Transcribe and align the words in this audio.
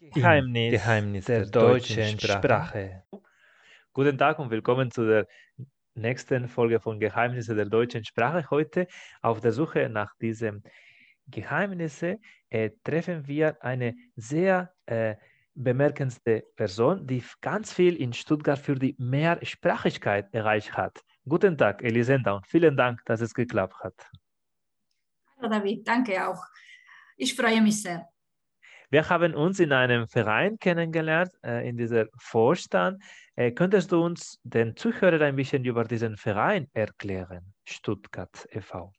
Geheimnis, 0.00 0.70
Geheimnis 0.70 1.24
der, 1.24 1.40
der 1.40 1.50
deutschen 1.50 2.20
Sprache. 2.20 2.38
Sprache. 2.38 3.02
Guten 3.92 4.16
Tag 4.16 4.38
und 4.38 4.48
willkommen 4.48 4.92
zu 4.92 5.04
der 5.04 5.26
nächsten 5.94 6.46
Folge 6.46 6.78
von 6.78 7.00
Geheimnisse 7.00 7.56
der 7.56 7.64
deutschen 7.64 8.04
Sprache. 8.04 8.48
Heute 8.48 8.86
auf 9.22 9.40
der 9.40 9.50
Suche 9.50 9.88
nach 9.88 10.14
diesen 10.20 10.62
Geheimnissen 11.26 12.22
äh, 12.48 12.70
treffen 12.84 13.26
wir 13.26 13.60
eine 13.60 13.96
sehr 14.14 14.72
äh, 14.86 15.16
bemerkenswerte 15.54 16.46
Person, 16.54 17.04
die 17.04 17.24
ganz 17.40 17.72
viel 17.72 17.96
in 17.96 18.12
Stuttgart 18.12 18.60
für 18.60 18.76
die 18.76 18.94
Mehrsprachigkeit 18.98 20.32
erreicht 20.32 20.76
hat. 20.76 21.00
Guten 21.26 21.58
Tag, 21.58 21.82
Elisenda, 21.82 22.34
und 22.34 22.46
vielen 22.46 22.76
Dank, 22.76 23.04
dass 23.04 23.20
es 23.20 23.34
geklappt 23.34 23.74
hat. 23.82 24.10
Hallo 25.36 25.48
David, 25.48 25.88
danke 25.88 26.24
auch. 26.24 26.40
Ich 27.16 27.34
freue 27.34 27.60
mich 27.60 27.82
sehr. 27.82 28.08
Wir 28.90 29.08
haben 29.10 29.34
uns 29.34 29.60
in 29.60 29.72
einem 29.72 30.08
Verein 30.08 30.58
kennengelernt, 30.58 31.32
äh, 31.44 31.68
in 31.68 31.76
dieser 31.76 32.06
Vorstand. 32.16 33.02
Äh, 33.36 33.52
könntest 33.52 33.92
du 33.92 34.02
uns 34.02 34.40
den 34.44 34.76
Zuhörern 34.76 35.22
ein 35.22 35.36
bisschen 35.36 35.64
über 35.64 35.84
diesen 35.84 36.16
Verein 36.16 36.68
erklären, 36.72 37.52
Stuttgart 37.66 38.48
e.V.? 38.50 38.92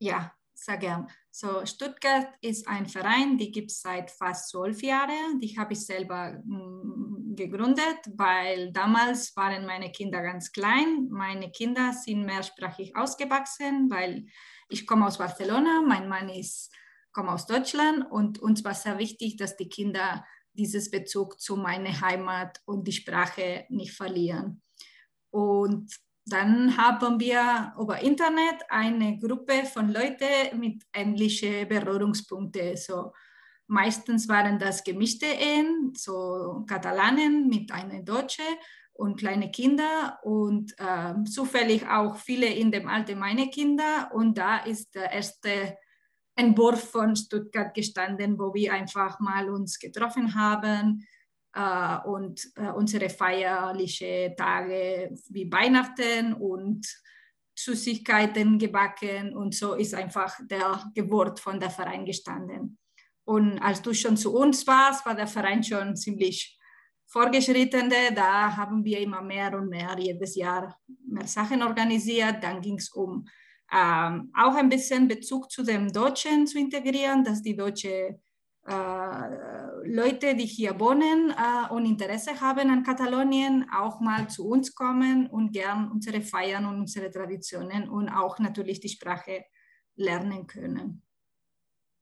Ja, 0.00 0.32
sehr 0.52 0.78
gern. 0.78 1.08
So, 1.30 1.64
Stuttgart 1.64 2.26
ist 2.40 2.66
ein 2.66 2.86
Verein, 2.86 3.38
die 3.38 3.52
gibt 3.52 3.70
es 3.70 3.80
seit 3.80 4.10
fast 4.10 4.50
zwölf 4.50 4.82
Jahren. 4.82 5.40
Die 5.40 5.56
habe 5.56 5.74
ich 5.74 5.86
selber 5.86 6.40
mm, 6.44 7.36
gegründet, 7.36 7.98
weil 8.16 8.72
damals 8.72 9.34
waren 9.36 9.64
meine 9.64 9.92
Kinder 9.92 10.22
ganz 10.22 10.50
klein. 10.50 11.08
Meine 11.08 11.52
Kinder 11.52 11.92
sind 11.92 12.26
mehrsprachig 12.26 12.96
ausgewachsen, 12.96 13.88
weil 13.90 14.26
ich 14.68 14.86
komme 14.86 15.06
aus 15.06 15.18
Barcelona, 15.18 15.82
mein 15.86 16.08
Mann 16.08 16.28
ist 16.28 16.72
komme 17.12 17.32
aus 17.32 17.46
Deutschland 17.46 18.10
und 18.10 18.38
uns 18.38 18.64
war 18.64 18.74
sehr 18.74 18.98
wichtig, 18.98 19.36
dass 19.36 19.56
die 19.56 19.68
Kinder 19.68 20.24
dieses 20.54 20.90
Bezug 20.90 21.40
zu 21.40 21.56
meiner 21.56 22.00
Heimat 22.00 22.60
und 22.64 22.86
die 22.86 22.92
Sprache 22.92 23.64
nicht 23.68 23.92
verlieren. 23.92 24.62
Und 25.30 25.94
dann 26.26 26.76
haben 26.76 27.18
wir 27.18 27.74
über 27.78 28.00
Internet 28.00 28.62
eine 28.68 29.18
Gruppe 29.18 29.64
von 29.64 29.88
Leuten 29.88 30.58
mit 30.58 30.84
ähnlichen 30.94 31.68
Berührungspunkten. 31.68 32.76
So, 32.76 33.12
meistens 33.66 34.28
waren 34.28 34.58
das 34.58 34.84
gemischte 34.84 35.26
Ehen, 35.26 35.92
so 35.96 36.64
Katalanen 36.68 37.48
mit 37.48 37.72
einer 37.72 38.02
Deutschen 38.02 38.44
und 38.92 39.18
kleine 39.18 39.50
Kinder 39.50 40.18
und 40.22 40.74
äh, 40.78 41.14
zufällig 41.24 41.88
auch 41.88 42.16
viele 42.16 42.46
in 42.46 42.70
dem 42.70 42.88
Alter 42.88 43.16
meine 43.16 43.48
Kinder. 43.48 44.10
Und 44.14 44.38
da 44.38 44.58
ist 44.58 44.94
der 44.94 45.10
erste 45.10 45.76
Entwurf 46.34 46.90
von 46.90 47.14
Stuttgart 47.14 47.74
gestanden, 47.74 48.38
wo 48.38 48.54
wir 48.54 48.72
einfach 48.72 49.20
mal 49.20 49.50
uns 49.50 49.78
getroffen 49.78 50.34
haben 50.34 51.06
äh, 51.54 51.98
und 52.08 52.40
äh, 52.56 52.70
unsere 52.70 53.10
feierlichen 53.10 54.34
Tage 54.36 55.14
wie 55.28 55.50
Weihnachten 55.50 56.32
und 56.32 56.86
Süßigkeiten 57.54 58.58
gebacken 58.58 59.36
und 59.36 59.54
so 59.54 59.74
ist 59.74 59.94
einfach 59.94 60.38
der 60.46 60.90
Geburt 60.94 61.38
von 61.38 61.60
der 61.60 61.70
Verein 61.70 62.04
gestanden. 62.06 62.78
Und 63.24 63.58
als 63.60 63.82
du 63.82 63.92
schon 63.92 64.16
zu 64.16 64.34
uns 64.34 64.66
warst, 64.66 65.04
war 65.06 65.14
der 65.14 65.26
Verein 65.26 65.62
schon 65.62 65.94
ziemlich 65.94 66.58
fortgeschritten. 67.06 67.90
Da 68.14 68.56
haben 68.56 68.84
wir 68.84 68.98
immer 69.00 69.22
mehr 69.22 69.56
und 69.56 69.68
mehr 69.68 69.96
jedes 69.98 70.34
Jahr 70.34 70.76
mehr 71.06 71.26
Sachen 71.26 71.62
organisiert. 71.62 72.42
Dann 72.42 72.60
ging 72.60 72.78
es 72.78 72.90
um 72.90 73.26
ähm, 73.72 74.30
auch 74.36 74.54
ein 74.54 74.68
bisschen 74.68 75.08
Bezug 75.08 75.50
zu 75.50 75.62
dem 75.62 75.92
Deutschen 75.92 76.46
zu 76.46 76.58
integrieren, 76.58 77.24
dass 77.24 77.42
die 77.42 77.56
deutsche 77.56 78.20
äh, 78.66 79.28
Leute, 79.84 80.36
die 80.36 80.46
hier 80.46 80.78
wohnen 80.78 81.30
äh, 81.30 81.72
und 81.72 81.86
Interesse 81.86 82.40
haben 82.40 82.70
an 82.70 82.82
Katalonien, 82.82 83.66
auch 83.74 84.00
mal 84.00 84.28
zu 84.28 84.46
uns 84.46 84.74
kommen 84.74 85.26
und 85.26 85.52
gern 85.52 85.90
unsere 85.90 86.20
Feiern 86.20 86.66
und 86.66 86.80
unsere 86.80 87.10
Traditionen 87.10 87.88
und 87.88 88.08
auch 88.08 88.38
natürlich 88.38 88.78
die 88.80 88.90
Sprache 88.90 89.44
lernen 89.96 90.46
können. 90.46 91.02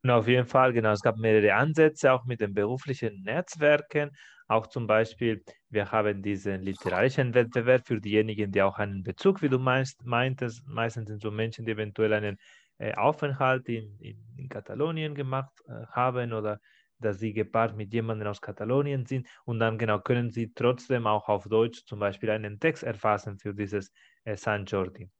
Und 0.02 0.10
auf 0.10 0.26
jeden 0.28 0.46
Fall, 0.46 0.72
genau, 0.72 0.92
es 0.92 1.02
gab 1.02 1.16
mehrere 1.18 1.54
Ansätze, 1.54 2.12
auch 2.12 2.24
mit 2.24 2.40
den 2.40 2.54
beruflichen 2.54 3.22
Netzwerken. 3.22 4.10
Auch 4.48 4.66
zum 4.66 4.86
Beispiel, 4.86 5.42
wir 5.68 5.90
haben 5.92 6.22
diesen 6.22 6.62
literarischen 6.62 7.34
Wettbewerb 7.34 7.86
für 7.86 8.00
diejenigen, 8.00 8.50
die 8.50 8.62
auch 8.62 8.78
einen 8.78 9.02
Bezug, 9.02 9.42
wie 9.42 9.48
du 9.48 9.58
meinst, 9.58 10.04
meintest, 10.04 10.66
meistens 10.66 11.08
sind 11.08 11.20
so 11.20 11.30
Menschen, 11.30 11.66
die 11.66 11.72
eventuell 11.72 12.14
einen 12.14 12.36
äh, 12.78 12.94
Aufenthalt 12.94 13.68
in, 13.68 13.96
in, 14.00 14.16
in 14.36 14.48
Katalonien 14.48 15.14
gemacht 15.14 15.52
äh, 15.68 15.86
haben 15.92 16.32
oder 16.32 16.58
dass 16.98 17.18
sie 17.18 17.32
gepaart 17.32 17.76
mit 17.76 17.92
jemandem 17.92 18.28
aus 18.28 18.40
Katalonien 18.40 19.06
sind. 19.06 19.28
Und 19.44 19.58
dann 19.60 19.78
genau 19.78 20.00
können 20.00 20.30
sie 20.30 20.52
trotzdem 20.54 21.06
auch 21.06 21.28
auf 21.28 21.44
Deutsch 21.44 21.84
zum 21.84 21.98
Beispiel 21.98 22.30
einen 22.30 22.58
Text 22.58 22.82
erfassen 22.82 23.38
für 23.38 23.54
dieses 23.54 23.92
äh, 24.24 24.36
San 24.36 24.64
Jordi. 24.64 25.10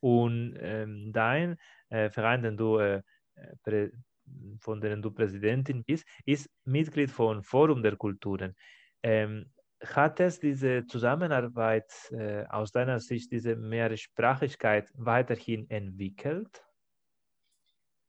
Und 0.00 0.56
ähm, 0.60 1.12
dein 1.12 1.56
äh, 1.88 2.10
Verein, 2.10 2.42
den 2.42 2.56
du 2.56 2.78
äh, 2.78 3.02
äh 3.64 3.90
von 4.58 4.80
denen 4.80 5.02
du 5.02 5.10
Präsidentin 5.10 5.84
bist, 5.84 6.06
ist 6.24 6.48
Mitglied 6.64 7.10
von 7.10 7.42
Forum 7.42 7.82
der 7.82 7.96
Kulturen. 7.96 8.54
Ähm, 9.02 9.52
hat 9.84 10.20
es 10.20 10.40
diese 10.40 10.86
Zusammenarbeit 10.86 11.92
äh, 12.10 12.44
aus 12.46 12.72
deiner 12.72 12.98
Sicht, 12.98 13.30
diese 13.30 13.56
Mehrsprachigkeit 13.56 14.90
weiterhin 14.94 15.68
entwickelt? 15.68 16.62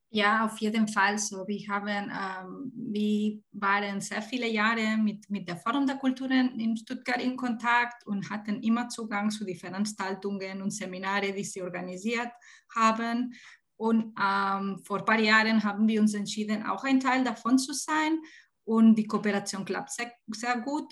Ja, 0.09 0.45
auf 0.45 0.57
jeden 0.59 0.87
Fall. 0.87 1.19
So, 1.19 1.45
wir, 1.47 1.67
haben, 1.67 2.09
ähm, 2.09 2.71
wir 2.73 3.41
waren 3.51 3.99
sehr 3.99 4.21
viele 4.21 4.47
Jahre 4.47 4.95
mit, 4.97 5.29
mit 5.29 5.49
der 5.49 5.57
Forum 5.57 5.85
der 5.85 5.97
Kulturen 5.97 6.57
in 6.57 6.77
Stuttgart 6.77 7.21
in 7.21 7.35
Kontakt 7.35 8.07
und 8.07 8.29
hatten 8.29 8.63
immer 8.63 8.87
Zugang 8.87 9.29
zu 9.29 9.43
den 9.43 9.57
Veranstaltungen 9.57 10.61
und 10.61 10.71
Seminare, 10.71 11.33
die 11.33 11.43
sie 11.43 11.61
organisiert 11.61 12.31
haben. 12.73 13.33
Und 13.77 14.15
ähm, 14.19 14.79
vor 14.83 14.99
ein 14.99 15.05
paar 15.05 15.19
Jahren 15.19 15.63
haben 15.63 15.87
wir 15.87 16.01
uns 16.01 16.13
entschieden, 16.13 16.65
auch 16.65 16.83
ein 16.83 16.99
Teil 16.99 17.23
davon 17.23 17.59
zu 17.59 17.73
sein. 17.73 18.19
Und 18.65 18.95
die 18.95 19.05
Kooperation 19.07 19.63
klappt 19.63 19.91
sehr, 19.91 20.11
sehr 20.27 20.59
gut. 20.59 20.91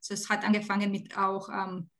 Also 0.00 0.14
es 0.14 0.28
hat 0.28 0.44
angefangen 0.44 0.90
mit 0.90 1.16
auch 1.16 1.48
ähm, 1.48 1.90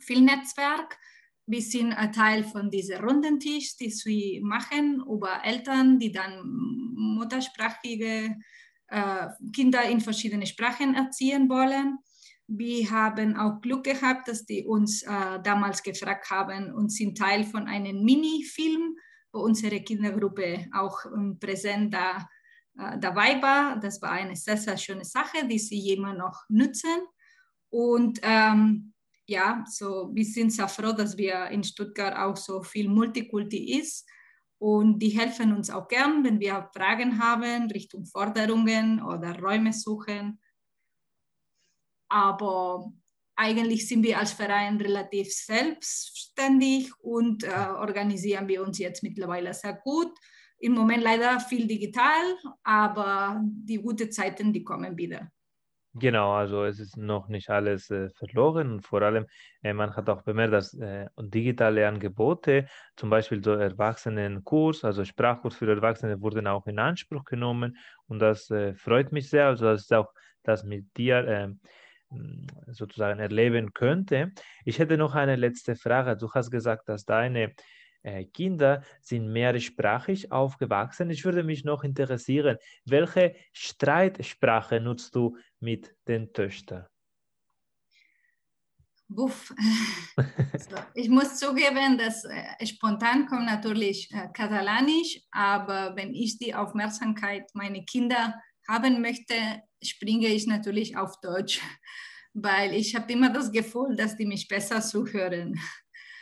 viel 0.00 0.22
Netzwerk. 0.22 0.98
Wir 1.46 1.62
sind 1.62 1.92
ein 1.92 2.12
Teil 2.12 2.44
von 2.44 2.70
diesem 2.70 3.04
Rundentisch, 3.04 3.76
die 3.76 3.90
sie 3.90 4.40
machen 4.42 5.02
über 5.08 5.44
Eltern, 5.44 5.98
die 5.98 6.12
dann 6.12 6.42
muttersprachige 6.96 8.36
äh, 8.88 9.28
Kinder 9.54 9.82
in 9.84 10.00
verschiedenen 10.00 10.46
Sprachen 10.46 10.94
erziehen 10.94 11.48
wollen. 11.48 11.98
Wir 12.48 12.90
haben 12.90 13.36
auch 13.36 13.60
Glück 13.60 13.84
gehabt, 13.84 14.28
dass 14.28 14.46
die 14.46 14.64
uns 14.64 15.02
äh, 15.02 15.40
damals 15.42 15.82
gefragt 15.82 16.30
haben 16.30 16.72
und 16.72 16.92
sind 16.92 17.18
Teil 17.18 17.44
von 17.44 17.66
einem 17.66 18.04
Mini-Film 18.04 18.96
unsere 19.38 19.80
Kindergruppe 19.80 20.66
auch 20.72 21.04
ähm, 21.06 21.38
präsent 21.38 21.94
da, 21.94 22.28
äh, 22.78 22.98
dabei 22.98 23.40
war. 23.40 23.78
Das 23.78 24.00
war 24.02 24.12
eine 24.12 24.36
sehr, 24.36 24.56
sehr 24.56 24.76
schöne 24.76 25.04
Sache, 25.04 25.46
die 25.46 25.58
sie 25.58 25.92
immer 25.92 26.14
noch 26.14 26.44
nutzen. 26.48 27.06
Und 27.70 28.20
ähm, 28.22 28.92
ja, 29.26 29.64
so, 29.68 30.10
wir 30.12 30.24
sind 30.24 30.50
sehr 30.50 30.68
froh, 30.68 30.92
dass 30.92 31.16
wir 31.16 31.46
in 31.46 31.64
Stuttgart 31.64 32.16
auch 32.16 32.36
so 32.36 32.62
viel 32.62 32.88
Multikulti 32.88 33.78
ist. 33.78 34.08
Und 34.58 35.00
die 35.00 35.10
helfen 35.10 35.52
uns 35.52 35.68
auch 35.68 35.88
gern, 35.88 36.24
wenn 36.24 36.40
wir 36.40 36.70
Fragen 36.74 37.18
haben 37.18 37.70
Richtung 37.70 38.06
Forderungen 38.06 39.02
oder 39.02 39.38
Räume 39.38 39.72
suchen. 39.72 40.40
Aber 42.08 42.92
eigentlich 43.36 43.86
sind 43.86 44.02
wir 44.02 44.18
als 44.18 44.32
Verein 44.32 44.80
relativ 44.80 45.32
selbstständig 45.32 46.90
und 46.98 47.44
äh, 47.44 47.50
organisieren 47.78 48.48
wir 48.48 48.62
uns 48.62 48.78
jetzt 48.78 49.02
mittlerweile 49.02 49.52
sehr 49.54 49.74
gut. 49.74 50.12
Im 50.58 50.72
Moment 50.72 51.02
leider 51.02 51.38
viel 51.40 51.66
digital, 51.66 52.36
aber 52.64 53.40
die 53.44 53.76
guten 53.76 54.10
Zeiten, 54.10 54.52
die 54.52 54.64
kommen 54.64 54.96
wieder. 54.96 55.30
Genau, 55.98 56.32
also 56.32 56.64
es 56.64 56.78
ist 56.78 56.98
noch 56.98 57.28
nicht 57.28 57.48
alles 57.48 57.90
äh, 57.90 58.10
verloren 58.10 58.72
und 58.72 58.82
vor 58.82 59.00
allem, 59.00 59.26
äh, 59.62 59.72
man 59.72 59.96
hat 59.96 60.10
auch 60.10 60.22
bemerkt, 60.22 60.52
dass 60.52 60.74
äh, 60.74 61.06
digitale 61.18 61.88
Angebote, 61.88 62.66
zum 62.96 63.08
Beispiel 63.08 63.42
so 63.42 63.52
Erwachsenenkurs, 63.52 64.84
also 64.84 65.06
Sprachkurs 65.06 65.56
für 65.56 65.70
Erwachsene, 65.70 66.20
wurden 66.20 66.46
auch 66.48 66.66
in 66.66 66.78
Anspruch 66.78 67.24
genommen 67.24 67.78
und 68.08 68.18
das 68.18 68.50
äh, 68.50 68.74
freut 68.74 69.10
mich 69.10 69.30
sehr. 69.30 69.46
Also 69.46 69.64
das 69.64 69.82
ist 69.82 69.94
auch 69.94 70.12
das 70.42 70.64
mit 70.64 70.94
dir 70.98 71.26
ähm, 71.26 71.44
hm, 71.44 71.60
sozusagen 72.68 73.20
erleben 73.20 73.72
könnte. 73.72 74.32
Ich 74.64 74.78
hätte 74.78 74.96
noch 74.96 75.14
eine 75.14 75.36
letzte 75.36 75.76
Frage. 75.76 76.16
Du 76.16 76.30
hast 76.32 76.50
gesagt, 76.50 76.88
dass 76.88 77.04
deine 77.04 77.54
äh, 78.02 78.24
Kinder 78.26 78.82
sind 79.00 79.32
mehrsprachig 79.32 80.30
aufgewachsen. 80.30 81.10
Ich 81.10 81.24
würde 81.24 81.42
mich 81.42 81.64
noch 81.64 81.82
interessieren, 81.82 82.56
welche 82.84 83.34
Streitsprache 83.52 84.80
nutzt 84.80 85.14
du 85.16 85.36
mit 85.58 85.94
den 86.06 86.32
Töchtern? 86.32 86.86
Buff. 89.08 89.52
so, 90.16 90.76
ich 90.94 91.08
muss 91.08 91.38
zugeben, 91.38 91.98
dass 91.98 92.24
äh, 92.24 92.66
spontan 92.66 93.26
kommt 93.26 93.46
natürlich 93.46 94.10
äh, 94.12 94.28
Katalanisch, 94.32 95.20
aber 95.30 95.94
wenn 95.96 96.14
ich 96.14 96.38
die 96.38 96.54
Aufmerksamkeit 96.54 97.44
meiner 97.54 97.82
Kinder 97.82 98.34
haben 98.68 99.00
möchte, 99.00 99.34
springe 99.88 100.28
ich 100.28 100.46
natürlich 100.46 100.96
auf 100.96 101.20
Deutsch, 101.20 101.60
weil 102.34 102.74
ich 102.74 102.94
habe 102.94 103.12
immer 103.12 103.32
das 103.32 103.52
Gefühl, 103.52 103.96
dass 103.96 104.16
die 104.16 104.26
mich 104.26 104.48
besser 104.48 104.80
zuhören. 104.80 105.58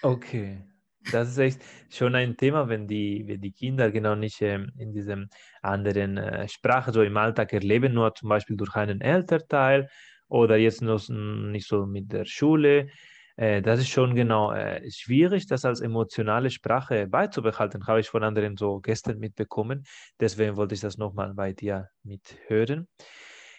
Okay, 0.03 0.63
das 1.11 1.31
ist 1.31 1.39
echt 1.39 1.63
schon 1.91 2.15
ein 2.15 2.37
Thema, 2.37 2.69
wenn 2.69 2.87
die, 2.87 3.25
wenn 3.27 3.41
die 3.41 3.53
Kinder 3.53 3.91
genau 3.91 4.15
nicht 4.15 4.41
ähm, 4.43 4.71
in 4.79 4.93
diesem 4.93 5.29
anderen 5.63 6.17
äh, 6.17 6.49
Sprache 6.49 6.93
so 6.93 7.03
im 7.03 7.17
Alltag 7.17 7.53
erleben, 7.53 7.95
nur 7.95 8.15
zum 8.15 8.29
Beispiel 8.29 8.57
durch 8.57 8.75
einen 8.75 9.01
Elternteil 9.01 9.89
oder 10.29 10.57
jetzt 10.57 10.83
noch 10.83 11.09
nicht 11.09 11.67
so 11.67 11.87
mit 11.87 12.13
der 12.13 12.25
Schule. 12.25 12.89
Äh, 13.37 13.63
das 13.63 13.81
ist 13.81 13.89
schon 13.89 14.15
genau 14.15 14.53
äh, 14.53 14.91
schwierig, 14.91 15.47
das 15.47 15.65
als 15.65 15.81
emotionale 15.81 16.51
Sprache 16.51 17.07
beizubehalten, 17.07 17.87
habe 17.87 18.01
ich 18.01 18.09
von 18.09 18.23
anderen 18.25 18.57
so 18.57 18.81
gestern 18.81 19.19
mitbekommen. 19.19 19.85
Deswegen 20.21 20.57
wollte 20.57 20.75
ich 20.75 20.81
das 20.81 20.99
nochmal 20.99 21.35
bei 21.35 21.53
dir 21.53 21.89
mithören. 22.03 22.89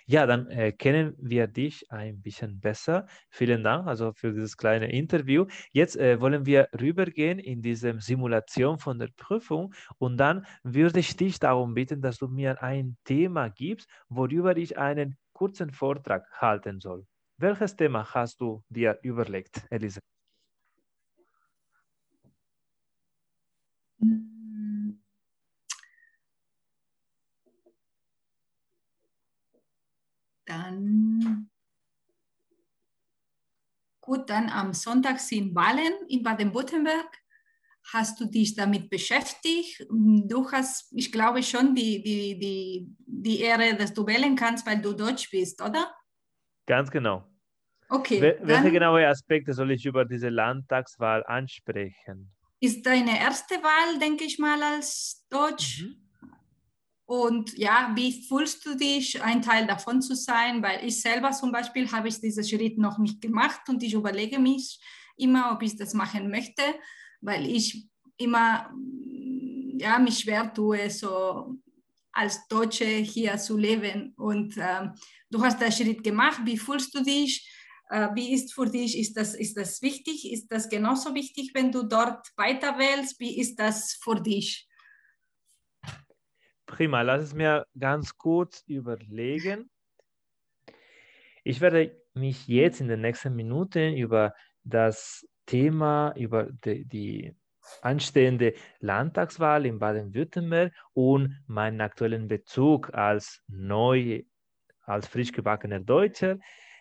Ja, 0.07 0.25
dann 0.27 0.47
äh, 0.49 0.71
kennen 0.71 1.15
wir 1.19 1.47
dich 1.47 1.91
ein 1.91 2.21
bisschen 2.21 2.59
besser. 2.59 3.07
Vielen 3.29 3.63
Dank 3.63 3.87
also 3.87 4.13
für 4.13 4.31
dieses 4.33 4.55
kleine 4.57 4.91
Interview. 4.91 5.45
Jetzt 5.71 5.97
äh, 5.97 6.19
wollen 6.21 6.45
wir 6.45 6.69
rübergehen 6.79 7.39
in 7.39 7.61
diese 7.61 7.99
Simulation 7.99 8.77
von 8.77 8.99
der 8.99 9.09
Prüfung 9.17 9.73
und 9.97 10.17
dann 10.17 10.45
würde 10.63 10.99
ich 10.99 11.15
dich 11.17 11.39
darum 11.39 11.73
bitten, 11.73 12.01
dass 12.01 12.17
du 12.19 12.27
mir 12.27 12.61
ein 12.61 12.97
Thema 13.03 13.49
gibst, 13.49 13.89
worüber 14.07 14.55
ich 14.57 14.77
einen 14.77 15.17
kurzen 15.33 15.71
Vortrag 15.71 16.29
halten 16.39 16.79
soll. 16.79 17.05
Welches 17.37 17.75
Thema 17.75 18.05
hast 18.13 18.39
du 18.41 18.63
dir 18.69 18.99
überlegt, 19.01 19.65
Elisa? 19.71 19.99
Dann 30.45 31.50
gut, 34.01 34.30
dann 34.30 34.50
am 34.50 34.74
Sonntag 34.74 35.19
sind 35.19 35.56
Wahlen 35.56 35.94
in 36.07 36.24
Baden-Württemberg. 36.24 37.18
Hast 37.92 38.19
du 38.19 38.25
dich 38.25 38.56
damit 38.56 38.89
beschäftigt? 38.89 39.86
Du 39.89 40.51
hast, 40.51 40.92
ich 40.92 41.12
glaube 41.12 41.44
schon, 41.44 41.75
die, 41.75 42.01
die, 42.01 42.39
die, 42.39 42.95
die 43.06 43.42
Ehre, 43.42 43.75
dass 43.75 43.94
du 43.94 44.06
wählen 44.07 44.36
kannst, 44.36 44.65
weil 44.65 44.81
du 44.81 44.94
Deutsch 44.94 45.30
bist, 45.30 45.62
oder? 45.62 45.94
Ganz 46.65 46.89
genau. 46.89 47.27
Okay. 47.89 48.21
Wel 48.21 48.39
welche 48.41 48.63
dann, 48.63 48.74
genaue 48.74 49.07
Aspekte 49.07 49.53
soll 49.53 49.71
ich 49.71 49.86
über 49.86 50.06
diese 50.06 50.30
Landtagswahl 50.30 51.24
ansprechen? 51.25 52.31
Ist 52.59 52.86
deine 52.86 53.19
erste 53.19 53.56
Wahl, 53.56 54.00
denke 54.00 54.24
ich 54.24 54.39
mal, 54.39 54.62
als 54.63 55.25
Deutsch? 55.30 55.83
Mhm. 55.83 56.04
Und 57.05 57.55
ja, 57.57 57.91
wie 57.95 58.23
fühlst 58.27 58.65
du 58.65 58.75
dich, 58.75 59.21
ein 59.21 59.41
Teil 59.41 59.67
davon 59.67 60.01
zu 60.01 60.15
sein? 60.15 60.63
Weil 60.63 60.83
ich 60.85 61.01
selber 61.01 61.31
zum 61.31 61.51
Beispiel 61.51 61.91
habe 61.91 62.07
ich 62.07 62.19
diesen 62.19 62.43
Schritt 62.43 62.77
noch 62.77 62.97
nicht 62.97 63.21
gemacht 63.21 63.61
und 63.69 63.83
ich 63.83 63.93
überlege 63.93 64.39
mich 64.39 64.79
immer, 65.15 65.51
ob 65.51 65.61
ich 65.61 65.77
das 65.77 65.93
machen 65.93 66.31
möchte, 66.31 66.63
weil 67.21 67.45
ich 67.45 67.87
immer 68.17 68.71
ja, 69.77 69.99
mich 69.99 70.19
schwer 70.19 70.51
tue, 70.53 70.89
so 70.89 71.55
als 72.11 72.47
Deutsche 72.47 72.85
hier 72.85 73.37
zu 73.37 73.57
leben. 73.57 74.13
Und 74.17 74.57
äh, 74.57 74.87
du 75.29 75.43
hast 75.43 75.61
den 75.61 75.71
Schritt 75.71 76.03
gemacht. 76.03 76.41
Wie 76.45 76.57
fühlst 76.57 76.95
du 76.95 77.03
dich? 77.03 77.47
Äh, 77.89 78.09
wie 78.15 78.33
ist 78.33 78.53
für 78.53 78.65
dich, 78.65 78.97
ist 78.97 79.15
das, 79.15 79.35
ist 79.35 79.55
das 79.57 79.81
wichtig? 79.81 80.31
Ist 80.31 80.47
das 80.47 80.69
genauso 80.69 81.13
wichtig, 81.13 81.51
wenn 81.53 81.71
du 81.71 81.83
dort 81.83 82.27
weiter 82.37 82.79
wählst? 82.79 83.19
Wie 83.19 83.37
ist 83.37 83.57
das 83.57 83.99
für 84.01 84.15
dich? 84.15 84.67
Prima, 86.65 87.01
lass 87.01 87.21
es 87.21 87.33
mir 87.33 87.65
ganz 87.77 88.17
kurz 88.17 88.63
überlegen. 88.67 89.69
Ich 91.44 91.62
werde 91.62 91.95
mich 92.13 92.47
jetzt 92.47 92.81
in 92.81 92.88
den 92.88 93.01
nächsten 93.01 93.35
Minuten 93.35 93.95
über 93.95 94.33
das 94.63 95.27
Thema, 95.45 96.13
über 96.17 96.50
die, 96.51 96.85
die 96.85 97.35
anstehende 97.81 98.53
Landtagswahl 98.79 99.65
in 99.65 99.79
Baden-Württemberg 99.79 100.73
und 100.94 101.44
meinen 101.47 101.81
aktuellen 101.81 102.27
Bezug 102.27 102.94
als 102.94 103.44
neu, 103.47 104.23
als 104.81 105.07
frisch 105.07 105.31
gebackener 105.31 105.79
Deutscher. 105.79 106.38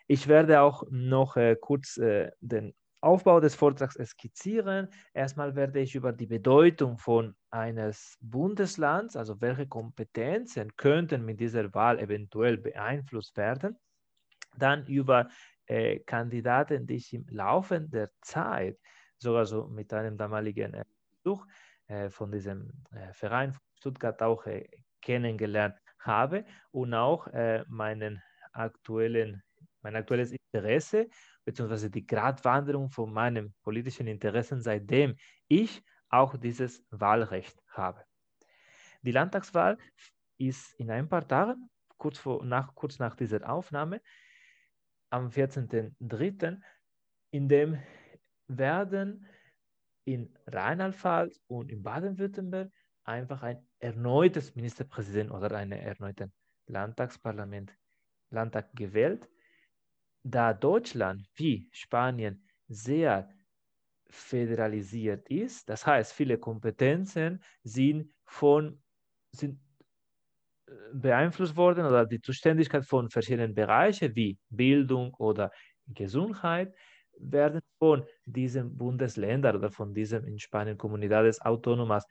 Ich 0.06 0.28
werde 0.28 0.60
auch 0.60 0.84
noch 0.90 1.36
äh, 1.36 1.56
kurz 1.60 1.96
äh, 1.96 2.30
den 2.40 2.74
Aufbau 3.04 3.40
des 3.40 3.54
Vortrags 3.54 3.94
skizzieren. 3.94 4.88
Erstmal 5.12 5.54
werde 5.54 5.80
ich 5.80 5.94
über 5.94 6.12
die 6.12 6.26
Bedeutung 6.26 6.98
von 6.98 7.34
eines 7.50 8.18
Bundeslands, 8.20 9.16
also 9.16 9.40
welche 9.40 9.66
Kompetenzen 9.66 10.74
könnten 10.76 11.24
mit 11.24 11.38
dieser 11.40 11.72
Wahl 11.74 11.98
eventuell 11.98 12.56
beeinflusst 12.56 13.36
werden. 13.36 13.78
Dann 14.56 14.86
über 14.86 15.28
äh, 15.66 16.00
Kandidaten, 16.00 16.86
die 16.86 16.96
ich 16.96 17.12
im 17.12 17.26
Laufe 17.28 17.80
der 17.80 18.10
Zeit, 18.20 18.78
sogar 19.18 19.46
so 19.46 19.66
mit 19.68 19.92
einem 19.92 20.16
damaligen 20.16 20.74
äh, 20.74 20.84
Besuch 21.22 21.46
äh, 21.86 22.10
von 22.10 22.30
diesem 22.32 22.70
äh, 22.92 23.12
Verein 23.12 23.52
von 23.52 23.62
Stuttgart 23.76 24.22
auch 24.22 24.46
äh, 24.46 24.68
kennengelernt 25.00 25.76
habe 25.98 26.44
und 26.70 26.92
auch 26.94 27.28
meinen 27.66 28.22
aktuellen, 28.52 29.42
mein 29.82 29.96
aktuelles 29.96 30.32
Interesse 30.32 31.08
beziehungsweise 31.44 31.90
die 31.90 32.06
Gratwanderung 32.06 32.90
von 32.90 33.12
meinen 33.12 33.54
politischen 33.62 34.06
Interessen, 34.06 34.60
seitdem 34.60 35.16
ich 35.48 35.82
auch 36.08 36.36
dieses 36.36 36.84
Wahlrecht 36.90 37.62
habe. 37.68 38.04
Die 39.02 39.12
Landtagswahl 39.12 39.78
ist 40.38 40.74
in 40.78 40.90
ein 40.90 41.08
paar 41.08 41.26
Tagen, 41.26 41.68
kurz, 41.98 42.18
vor, 42.18 42.44
nach, 42.44 42.74
kurz 42.74 42.98
nach 42.98 43.14
dieser 43.14 43.48
Aufnahme, 43.48 44.00
am 45.10 45.28
14.03., 45.28 46.60
in 47.30 47.48
dem 47.48 47.78
werden 48.46 49.26
in 50.04 50.36
Rheinland-Pfalz 50.46 51.40
und 51.46 51.70
in 51.70 51.82
Baden-Württemberg 51.82 52.70
einfach 53.04 53.42
ein 53.42 53.66
erneutes 53.78 54.54
Ministerpräsident 54.54 55.30
oder 55.30 55.56
einen 55.56 55.72
erneuten 55.72 56.32
Landtagsparlament, 56.66 57.76
Landtag 58.30 58.74
gewählt 58.74 59.28
da 60.24 60.54
Deutschland 60.54 61.28
wie 61.36 61.68
Spanien 61.72 62.44
sehr 62.68 63.30
föderalisiert 64.10 65.28
ist, 65.30 65.68
das 65.70 65.86
heißt, 65.86 66.12
viele 66.14 66.38
Kompetenzen 66.38 67.42
sind 67.64 68.12
von 68.24 68.82
sind 69.32 69.60
äh, 70.66 70.72
beeinflusst 70.94 71.56
worden 71.56 71.86
oder 71.86 72.06
die 72.06 72.20
Zuständigkeit 72.20 72.84
von 72.86 73.10
verschiedenen 73.10 73.54
Bereichen 73.54 74.14
wie 74.16 74.38
Bildung 74.50 75.14
oder 75.14 75.50
Gesundheit 75.86 76.74
werden 77.18 77.60
von 77.78 78.04
diesen 78.24 78.76
Bundesländern 78.76 79.56
oder 79.56 79.70
von 79.70 79.94
diesen 79.94 80.24
in 80.24 80.38
Spanien 80.38 80.78
Comunidades 80.78 81.40
Autónomas 81.40 82.04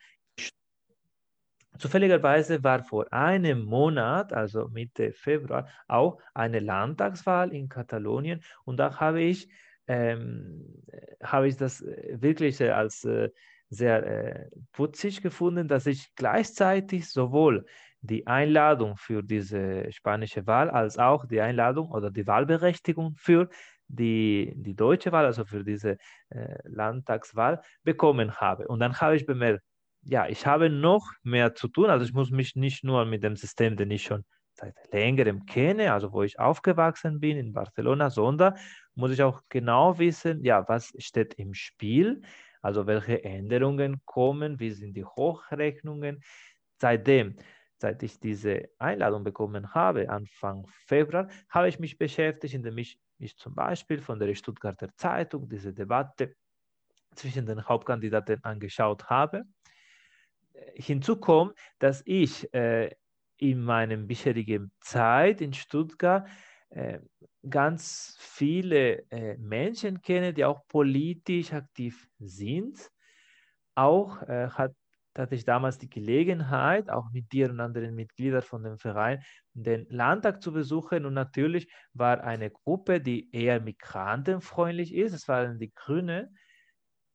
Zufälligerweise 1.77 2.63
war 2.63 2.83
vor 2.83 3.11
einem 3.11 3.63
Monat, 3.63 4.31
also 4.33 4.67
Mitte 4.69 5.11
Februar, 5.13 5.67
auch 5.87 6.19
eine 6.33 6.59
Landtagswahl 6.59 7.53
in 7.53 7.67
Katalonien 7.69 8.41
und 8.63 8.77
da 8.77 8.99
habe 8.99 9.21
ich, 9.21 9.49
ähm, 9.87 10.83
habe 11.23 11.47
ich 11.47 11.57
das 11.57 11.81
äh, 11.81 12.21
wirklich 12.21 12.61
als 12.61 13.03
äh, 13.05 13.29
sehr 13.69 14.05
äh, 14.05 14.49
putzig 14.71 15.21
gefunden, 15.21 15.67
dass 15.67 15.87
ich 15.87 16.13
gleichzeitig 16.15 17.09
sowohl 17.09 17.65
die 18.01 18.27
Einladung 18.27 18.97
für 18.97 19.23
diese 19.23 19.91
spanische 19.91 20.45
Wahl 20.45 20.69
als 20.69 20.97
auch 20.99 21.25
die 21.25 21.41
Einladung 21.41 21.89
oder 21.89 22.11
die 22.11 22.27
Wahlberechtigung 22.27 23.15
für 23.17 23.49
die, 23.87 24.53
die 24.55 24.75
deutsche 24.75 25.11
Wahl, 25.11 25.25
also 25.25 25.45
für 25.45 25.63
diese 25.63 25.97
äh, 26.29 26.57
Landtagswahl 26.65 27.61
bekommen 27.83 28.35
habe. 28.35 28.67
Und 28.67 28.79
dann 28.79 28.99
habe 28.99 29.15
ich 29.15 29.25
bemerkt, 29.25 29.63
ja, 30.05 30.27
ich 30.27 30.45
habe 30.45 30.69
noch 30.69 31.11
mehr 31.23 31.55
zu 31.55 31.67
tun. 31.67 31.89
Also 31.89 32.05
ich 32.05 32.13
muss 32.13 32.31
mich 32.31 32.55
nicht 32.55 32.83
nur 32.83 33.05
mit 33.05 33.23
dem 33.23 33.35
System, 33.35 33.77
den 33.77 33.91
ich 33.91 34.03
schon 34.03 34.23
seit 34.53 34.75
längerem 34.91 35.45
kenne, 35.45 35.93
also 35.93 36.11
wo 36.13 36.23
ich 36.23 36.39
aufgewachsen 36.39 37.19
bin 37.19 37.37
in 37.37 37.53
Barcelona, 37.53 38.09
sondern 38.09 38.55
muss 38.95 39.11
ich 39.11 39.23
auch 39.23 39.41
genau 39.49 39.97
wissen, 39.97 40.43
ja, 40.43 40.67
was 40.67 40.93
steht 40.99 41.33
im 41.35 41.53
Spiel, 41.53 42.21
also 42.61 42.85
welche 42.85 43.23
Änderungen 43.23 44.01
kommen, 44.05 44.59
wie 44.59 44.71
sind 44.71 44.93
die 44.95 45.05
Hochrechnungen. 45.05 46.21
Seitdem, 46.79 47.37
seit 47.77 48.03
ich 48.03 48.19
diese 48.19 48.69
Einladung 48.77 49.23
bekommen 49.23 49.73
habe, 49.73 50.09
Anfang 50.09 50.67
Februar, 50.85 51.29
habe 51.49 51.69
ich 51.69 51.79
mich 51.79 51.97
beschäftigt, 51.97 52.53
indem 52.53 52.77
ich 52.77 52.99
mich 53.17 53.37
zum 53.37 53.55
Beispiel 53.55 54.01
von 54.01 54.19
der 54.19 54.33
Stuttgarter 54.35 54.89
Zeitung 54.95 55.49
diese 55.49 55.73
Debatte 55.73 56.35
zwischen 57.15 57.45
den 57.45 57.67
Hauptkandidaten 57.67 58.43
angeschaut 58.43 59.09
habe 59.09 59.45
hinzu 60.75 61.17
kommt, 61.17 61.57
dass 61.79 62.01
ich 62.05 62.53
äh, 62.53 62.91
in 63.37 63.61
meinem 63.61 64.07
bisherigen 64.07 64.71
Zeit 64.79 65.41
in 65.41 65.53
Stuttgart 65.53 66.27
äh, 66.69 66.99
ganz 67.47 68.15
viele 68.19 69.09
äh, 69.11 69.37
Menschen 69.37 70.01
kenne, 70.01 70.33
die 70.33 70.45
auch 70.45 70.65
politisch 70.67 71.53
aktiv 71.53 72.07
sind. 72.19 72.89
Auch 73.75 74.21
äh, 74.23 74.49
hat, 74.49 74.73
hatte 75.17 75.35
ich 75.35 75.45
damals 75.45 75.77
die 75.77 75.89
Gelegenheit, 75.89 76.89
auch 76.89 77.11
mit 77.11 77.31
dir 77.31 77.49
und 77.49 77.59
anderen 77.59 77.95
Mitgliedern 77.95 78.41
von 78.41 78.63
dem 78.63 78.77
Verein, 78.77 79.21
den 79.53 79.85
Landtag 79.89 80.41
zu 80.41 80.53
besuchen 80.53 81.05
und 81.05 81.13
natürlich 81.13 81.67
war 81.93 82.23
eine 82.23 82.49
Gruppe, 82.49 83.01
die 83.01 83.29
eher 83.31 83.59
migrantenfreundlich 83.59 84.93
ist, 84.93 85.13
es 85.13 85.27
waren 85.27 85.59
die 85.59 85.73
Grünen, 85.73 86.35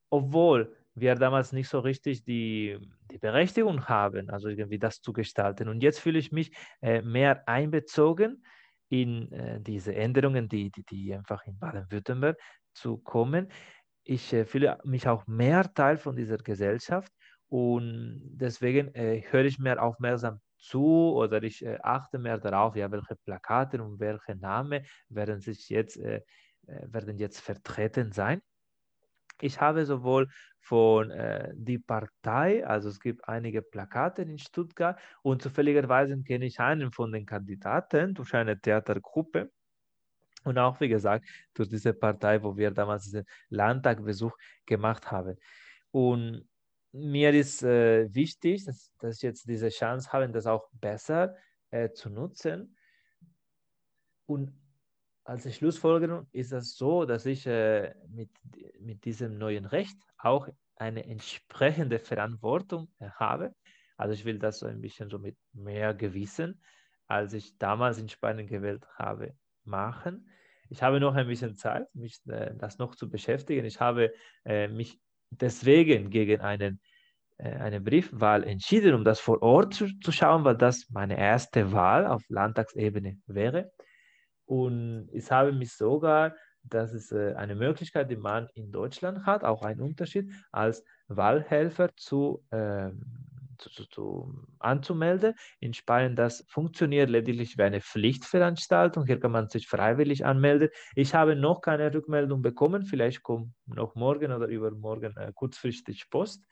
obwohl 0.09 0.78
wir 0.99 1.15
damals 1.15 1.51
nicht 1.51 1.69
so 1.69 1.79
richtig 1.79 2.23
die, 2.23 2.77
die 3.11 3.17
Berechtigung 3.17 3.87
haben, 3.87 4.29
also 4.29 4.49
irgendwie 4.49 4.79
das 4.79 5.01
zu 5.01 5.13
gestalten. 5.13 5.67
Und 5.69 5.81
jetzt 5.81 5.99
fühle 5.99 6.19
ich 6.19 6.31
mich 6.31 6.51
äh, 6.81 7.01
mehr 7.01 7.47
einbezogen 7.47 8.43
in 8.89 9.31
äh, 9.31 9.61
diese 9.61 9.95
Änderungen, 9.95 10.49
die, 10.49 10.71
die, 10.71 10.83
die 10.83 11.13
einfach 11.13 11.45
in 11.45 11.57
Baden-Württemberg 11.57 12.39
zu 12.73 12.97
kommen. 12.97 13.51
Ich 14.03 14.33
äh, 14.33 14.45
fühle 14.45 14.79
mich 14.83 15.07
auch 15.07 15.27
mehr 15.27 15.71
Teil 15.73 15.97
von 15.97 16.15
dieser 16.15 16.37
Gesellschaft 16.37 17.11
und 17.47 18.21
deswegen 18.35 18.93
äh, 18.95 19.21
höre 19.29 19.45
ich 19.45 19.59
mehr 19.59 19.81
aufmerksam 19.81 20.39
zu 20.57 21.13
oder 21.13 21.41
ich 21.43 21.65
äh, 21.65 21.77
achte 21.81 22.19
mehr 22.19 22.37
darauf, 22.37 22.75
ja, 22.75 22.91
welche 22.91 23.15
Plakate 23.15 23.81
und 23.81 23.99
welche 23.99 24.35
Namen 24.35 24.85
werden 25.09 25.39
sich 25.39 25.69
jetzt, 25.69 25.97
äh, 25.97 26.21
werden 26.63 27.17
jetzt 27.17 27.39
vertreten 27.39 28.11
sein. 28.11 28.41
Ich 29.41 29.59
habe 29.61 29.85
sowohl 29.85 30.29
von 30.59 31.11
äh, 31.11 31.51
die 31.55 31.79
Partei, 31.79 32.65
also 32.65 32.89
es 32.89 32.99
gibt 32.99 33.27
einige 33.27 33.61
Plakate 33.61 34.21
in 34.23 34.37
Stuttgart 34.37 34.99
und 35.21 35.41
zufälligerweise 35.41 36.21
kenne 36.23 36.45
ich 36.45 36.59
einen 36.59 36.91
von 36.91 37.11
den 37.11 37.25
Kandidaten 37.25 38.13
durch 38.13 38.33
eine 38.33 38.59
Theatergruppe. 38.59 39.51
Und 40.45 40.57
auch, 40.57 40.79
wie 40.79 40.87
gesagt, 40.87 41.25
durch 41.53 41.69
diese 41.69 41.93
Partei, 41.93 42.41
wo 42.41 42.55
wir 42.55 42.71
damals 42.71 43.03
diesen 43.03 43.25
Landtagbesuch 43.49 44.37
gemacht 44.65 45.11
haben. 45.11 45.37
Und 45.91 46.47
mir 46.91 47.33
ist 47.33 47.61
äh, 47.63 48.13
wichtig, 48.13 48.65
dass, 48.65 48.93
dass 48.99 49.17
ich 49.17 49.21
jetzt 49.21 49.47
diese 49.47 49.69
Chance 49.69 50.11
habe, 50.11 50.29
das 50.29 50.47
auch 50.47 50.69
besser 50.73 51.35
äh, 51.71 51.91
zu 51.91 52.09
nutzen. 52.09 52.75
Und 54.25 54.53
als 55.29 55.55
Schlussfolgerung 55.55 56.27
ist 56.31 56.51
es 56.53 56.75
so, 56.75 57.05
dass 57.05 57.27
ich 57.27 57.45
äh, 57.45 57.93
mit, 58.09 58.31
mit 58.79 59.05
diesem 59.05 59.37
neuen 59.37 59.65
Recht 59.65 59.97
auch 60.17 60.47
eine 60.75 61.05
entsprechende 61.05 61.99
Verantwortung 61.99 62.89
äh, 62.99 63.09
habe. 63.11 63.53
Also 63.95 64.13
ich 64.15 64.25
will 64.25 64.39
das 64.39 64.59
so 64.59 64.65
ein 64.65 64.81
bisschen 64.81 65.09
so 65.09 65.19
mit 65.19 65.37
mehr 65.53 65.93
Gewissen, 65.93 66.59
als 67.07 67.33
ich 67.33 67.57
damals 67.59 67.99
in 67.99 68.09
Spanien 68.09 68.47
gewählt 68.47 68.87
habe, 68.97 69.35
machen. 69.65 70.27
Ich 70.69 70.81
habe 70.81 70.99
noch 70.99 71.13
ein 71.13 71.27
bisschen 71.27 71.55
Zeit, 71.55 71.93
mich 71.93 72.19
äh, 72.27 72.55
das 72.57 72.79
noch 72.79 72.95
zu 72.95 73.07
beschäftigen. 73.07 73.65
Ich 73.65 73.79
habe 73.79 74.11
äh, 74.45 74.67
mich 74.67 74.99
deswegen 75.29 76.09
gegen 76.09 76.41
einen, 76.41 76.81
äh, 77.37 77.51
eine 77.51 77.81
Briefwahl 77.81 78.43
entschieden, 78.45 78.95
um 78.95 79.03
das 79.03 79.19
vor 79.19 79.43
Ort 79.43 79.75
zu, 79.75 79.87
zu 79.99 80.11
schauen, 80.11 80.43
weil 80.43 80.57
das 80.57 80.89
meine 80.89 81.19
erste 81.19 81.71
Wahl 81.71 82.07
auf 82.07 82.23
Landtagsebene 82.29 83.19
wäre. 83.27 83.71
Und 84.49 85.09
ich 85.11 85.29
habe 85.29 85.51
mich 85.51 85.73
sogar, 85.73 86.35
das 86.63 86.91
ist 86.91 87.11
äh, 87.11 87.35
eine 87.35 87.53
Möglichkeit, 87.53 88.09
die 88.09 88.15
man 88.15 88.47
in 88.55 88.71
Deutschland 88.71 89.27
hat, 89.27 89.43
auch 89.43 89.61
ein 89.61 89.79
Unterschied, 89.79 90.31
als 90.51 90.83
Wahlhelfer 91.07 91.95
zu, 91.95 92.43
äh, 92.49 92.89
zu, 93.59 93.69
zu, 93.69 93.85
zu, 93.89 94.33
anzumelden. 94.57 95.35
In 95.59 95.75
Spanien 95.75 96.15
das 96.15 96.43
funktioniert 96.47 97.11
lediglich 97.11 97.59
wie 97.59 97.61
eine 97.61 97.79
Pflichtveranstaltung. 97.79 99.05
Hier 99.05 99.19
kann 99.19 99.33
man 99.33 99.49
sich 99.49 99.67
freiwillig 99.67 100.25
anmelden. 100.25 100.69
Ich 100.95 101.13
habe 101.13 101.35
noch 101.35 101.61
keine 101.61 101.93
Rückmeldung 101.93 102.41
bekommen. 102.41 102.85
Vielleicht 102.85 103.21
kommt 103.21 103.53
noch 103.67 103.93
morgen 103.93 104.31
oder 104.31 104.47
übermorgen 104.47 105.15
äh, 105.15 105.31
kurzfristig 105.35 106.09
Post. 106.09 106.43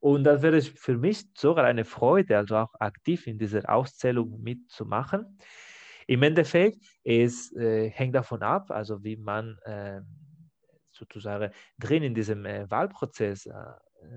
Und 0.00 0.24
das 0.24 0.42
wäre 0.42 0.60
für 0.60 0.98
mich 0.98 1.26
sogar 1.38 1.66
eine 1.66 1.84
Freude, 1.84 2.36
also 2.36 2.56
auch 2.56 2.74
aktiv 2.80 3.28
in 3.28 3.38
dieser 3.38 3.70
Auszählung 3.70 4.42
mitzumachen. 4.42 5.38
Im 6.06 6.22
Endeffekt, 6.22 6.78
es 7.02 7.52
äh, 7.56 7.90
hängt 7.90 8.14
davon 8.14 8.42
ab, 8.42 8.70
also 8.70 9.02
wie 9.02 9.16
man 9.16 9.58
äh, 9.64 10.00
sozusagen 10.90 11.52
drin 11.78 12.02
in 12.02 12.14
diesem 12.14 12.46
äh, 12.46 12.70
Wahlprozess 12.70 13.46
äh, 13.46 13.52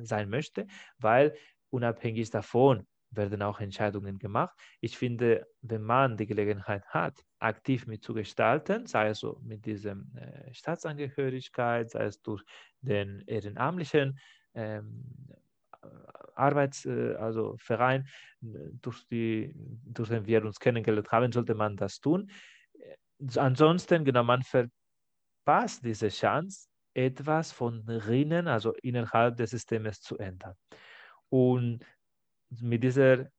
sein 0.03 0.29
möchte, 0.29 0.67
weil 0.97 1.35
unabhängig 1.69 2.29
davon 2.29 2.87
werden 3.09 3.41
auch 3.41 3.59
Entscheidungen 3.59 4.19
gemacht. 4.19 4.57
Ich 4.81 4.97
finde, 4.97 5.47
wenn 5.61 5.81
man 5.81 6.17
die 6.17 6.27
Gelegenheit 6.27 6.85
hat, 6.87 7.23
aktiv 7.39 7.87
mitzugestalten, 7.87 8.85
sei 8.85 9.09
es 9.09 9.19
so 9.19 9.39
mit 9.43 9.65
diesem 9.65 10.13
äh, 10.15 10.53
Staatsangehörigkeit, 10.53 11.89
sei 11.89 12.05
es 12.05 12.21
durch 12.21 12.43
den 12.81 13.23
ehrenamtlichen 13.27 14.19
ähm, 14.53 15.05
Arbeits-, 16.37 16.85
äh, 16.85 17.15
also 17.15 17.55
Verein, 17.57 18.07
durch, 18.39 19.05
die, 19.07 19.53
durch 19.55 20.09
den 20.09 20.25
wir 20.25 20.45
uns 20.45 20.59
kennengelernt 20.59 21.11
haben, 21.11 21.31
sollte 21.31 21.55
man 21.55 21.75
das 21.75 21.99
tun. 21.99 22.29
Ansonsten, 23.35 24.05
genau, 24.05 24.23
man 24.23 24.43
verpasst 24.43 25.83
diese 25.83 26.09
Chance, 26.09 26.67
etwas 26.93 27.51
von 27.51 27.85
drinnen, 27.85 28.47
also 28.47 28.73
innerhalb 28.81 29.37
des 29.37 29.51
Systems 29.51 30.01
zu 30.01 30.17
ändern. 30.17 30.55
Und 31.29 31.85
mit 32.49 32.83
dieser 32.83 33.29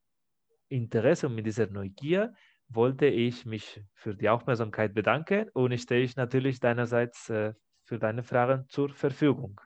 Interesse 0.68 1.26
und 1.26 1.34
mit 1.34 1.46
dieser 1.46 1.66
Neugier 1.66 2.34
wollte 2.68 3.06
ich 3.06 3.46
mich 3.46 3.82
für 3.94 4.14
die 4.14 4.28
Aufmerksamkeit 4.28 4.94
bedanken 4.94 5.48
und 5.54 5.72
ich 5.72 5.82
stehe 5.82 6.08
natürlich 6.16 6.60
deinerseits 6.60 7.30
äh, 7.30 7.54
für 7.84 7.98
deine 7.98 8.22
Fragen 8.22 8.68
zur 8.68 8.90
Verfügung. 8.90 9.60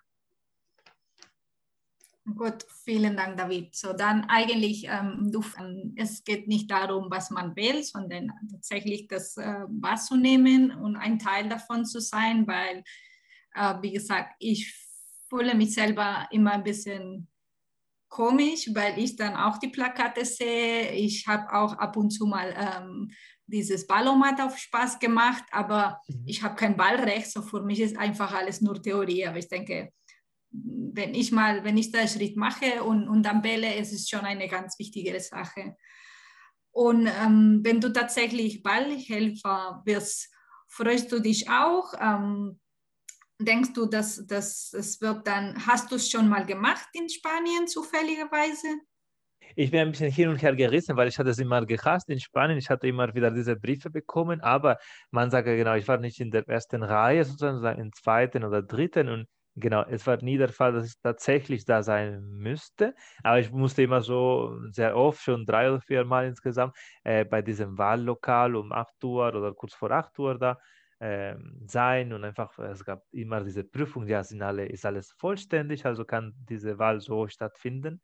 Gut, 2.24 2.64
vielen 2.84 3.16
Dank, 3.16 3.36
David. 3.36 3.74
So 3.74 3.92
dann 3.92 4.24
eigentlich, 4.28 4.86
ähm, 4.86 5.30
du, 5.32 5.44
ähm, 5.58 5.92
es 5.96 6.22
geht 6.22 6.46
nicht 6.46 6.70
darum, 6.70 7.10
was 7.10 7.30
man 7.30 7.56
will, 7.56 7.82
sondern 7.82 8.30
tatsächlich 8.48 9.08
das 9.08 9.36
äh, 9.36 9.64
wahrzunehmen 9.68 10.70
und 10.70 10.94
ein 10.96 11.18
Teil 11.18 11.48
davon 11.48 11.84
zu 11.84 12.00
sein, 12.00 12.46
weil, 12.46 12.84
äh, 13.54 13.74
wie 13.82 13.92
gesagt, 13.92 14.36
ich 14.38 14.72
fühle 15.28 15.56
mich 15.56 15.74
selber 15.74 16.28
immer 16.30 16.52
ein 16.52 16.62
bisschen 16.62 17.28
komisch, 18.08 18.70
weil 18.72 19.00
ich 19.00 19.16
dann 19.16 19.34
auch 19.34 19.58
die 19.58 19.68
Plakate 19.68 20.24
sehe. 20.24 20.92
Ich 20.92 21.26
habe 21.26 21.52
auch 21.52 21.72
ab 21.72 21.96
und 21.96 22.10
zu 22.10 22.26
mal 22.26 22.54
ähm, 22.56 23.10
dieses 23.46 23.86
Ballomat 23.86 24.40
auf 24.40 24.58
Spaß 24.58 25.00
gemacht, 25.00 25.42
aber 25.50 26.00
mhm. 26.06 26.22
ich 26.26 26.42
habe 26.44 26.54
kein 26.54 26.76
Ballrecht, 26.76 27.32
so 27.32 27.42
für 27.42 27.62
mich 27.62 27.80
ist 27.80 27.98
einfach 27.98 28.32
alles 28.32 28.60
nur 28.60 28.80
Theorie. 28.80 29.26
Aber 29.26 29.38
ich 29.38 29.48
denke, 29.48 29.92
wenn 30.52 31.14
ich 31.14 31.32
mal, 31.32 31.64
wenn 31.64 31.78
ich 31.78 31.90
da 31.90 32.00
einen 32.00 32.08
Schritt 32.08 32.36
mache 32.36 32.82
und, 32.82 33.08
und 33.08 33.22
dann 33.24 33.42
bälle, 33.42 33.74
ist 33.74 33.92
es 33.92 34.08
schon 34.08 34.20
eine 34.20 34.48
ganz 34.48 34.78
wichtige 34.78 35.18
Sache. 35.20 35.76
Und 36.70 37.06
ähm, 37.06 37.60
wenn 37.62 37.80
du 37.80 37.92
tatsächlich 37.92 38.62
Ballhelfer 38.62 39.82
wirst, 39.84 40.30
freust 40.68 41.12
du 41.12 41.20
dich 41.20 41.48
auch? 41.50 41.92
Ähm, 42.00 42.60
denkst 43.38 43.72
du, 43.74 43.86
dass, 43.86 44.18
es 44.18 45.00
wird 45.00 45.26
dann, 45.26 45.66
hast 45.66 45.90
du 45.90 45.96
es 45.96 46.10
schon 46.10 46.28
mal 46.28 46.46
gemacht 46.46 46.88
in 46.92 47.08
Spanien 47.08 47.66
zufälligerweise? 47.66 48.68
Ich 49.54 49.70
bin 49.70 49.80
ein 49.80 49.90
bisschen 49.90 50.10
hin 50.10 50.28
und 50.28 50.40
her 50.40 50.56
gerissen, 50.56 50.96
weil 50.96 51.08
ich 51.08 51.18
hatte 51.18 51.30
es 51.30 51.38
immer 51.38 51.66
gehasst 51.66 52.08
in 52.08 52.20
Spanien. 52.20 52.56
Ich 52.56 52.70
hatte 52.70 52.86
immer 52.86 53.14
wieder 53.14 53.30
diese 53.30 53.56
Briefe 53.56 53.90
bekommen, 53.90 54.40
aber 54.40 54.78
man 55.10 55.30
sagt 55.30 55.46
ja 55.46 55.54
genau, 55.54 55.74
ich 55.74 55.86
war 55.88 55.98
nicht 55.98 56.20
in 56.20 56.30
der 56.30 56.48
ersten 56.48 56.82
Reihe, 56.82 57.24
sondern 57.24 57.78
in 57.78 57.90
der 57.90 57.92
zweiten 57.92 58.44
oder 58.44 58.62
dritten 58.62 59.08
und 59.08 59.26
Genau, 59.56 59.82
es 59.84 60.06
war 60.06 60.16
nie 60.22 60.38
der 60.38 60.48
Fall, 60.48 60.72
dass 60.72 60.86
ich 60.86 60.94
tatsächlich 61.02 61.66
da 61.66 61.82
sein 61.82 62.22
müsste, 62.22 62.94
aber 63.22 63.38
ich 63.38 63.50
musste 63.52 63.82
immer 63.82 64.00
so 64.00 64.58
sehr 64.70 64.96
oft, 64.96 65.20
schon 65.22 65.44
drei 65.44 65.68
oder 65.70 65.80
vier 65.82 66.04
Mal 66.06 66.26
insgesamt, 66.26 66.74
äh, 67.04 67.26
bei 67.26 67.42
diesem 67.42 67.76
Wahllokal 67.76 68.56
um 68.56 68.72
8 68.72 69.04
Uhr 69.04 69.28
oder 69.28 69.52
kurz 69.52 69.74
vor 69.74 69.90
8 69.90 70.18
Uhr 70.18 70.38
da 70.38 70.58
äh, 71.00 71.34
sein 71.66 72.14
und 72.14 72.24
einfach, 72.24 72.58
es 72.60 72.82
gab 72.82 73.02
immer 73.10 73.44
diese 73.44 73.62
Prüfung, 73.64 74.06
ja, 74.06 74.24
sind 74.24 74.40
alle, 74.40 74.64
ist 74.66 74.86
alles 74.86 75.12
vollständig, 75.18 75.84
also 75.84 76.06
kann 76.06 76.32
diese 76.48 76.78
Wahl 76.78 77.00
so 77.00 77.28
stattfinden. 77.28 78.00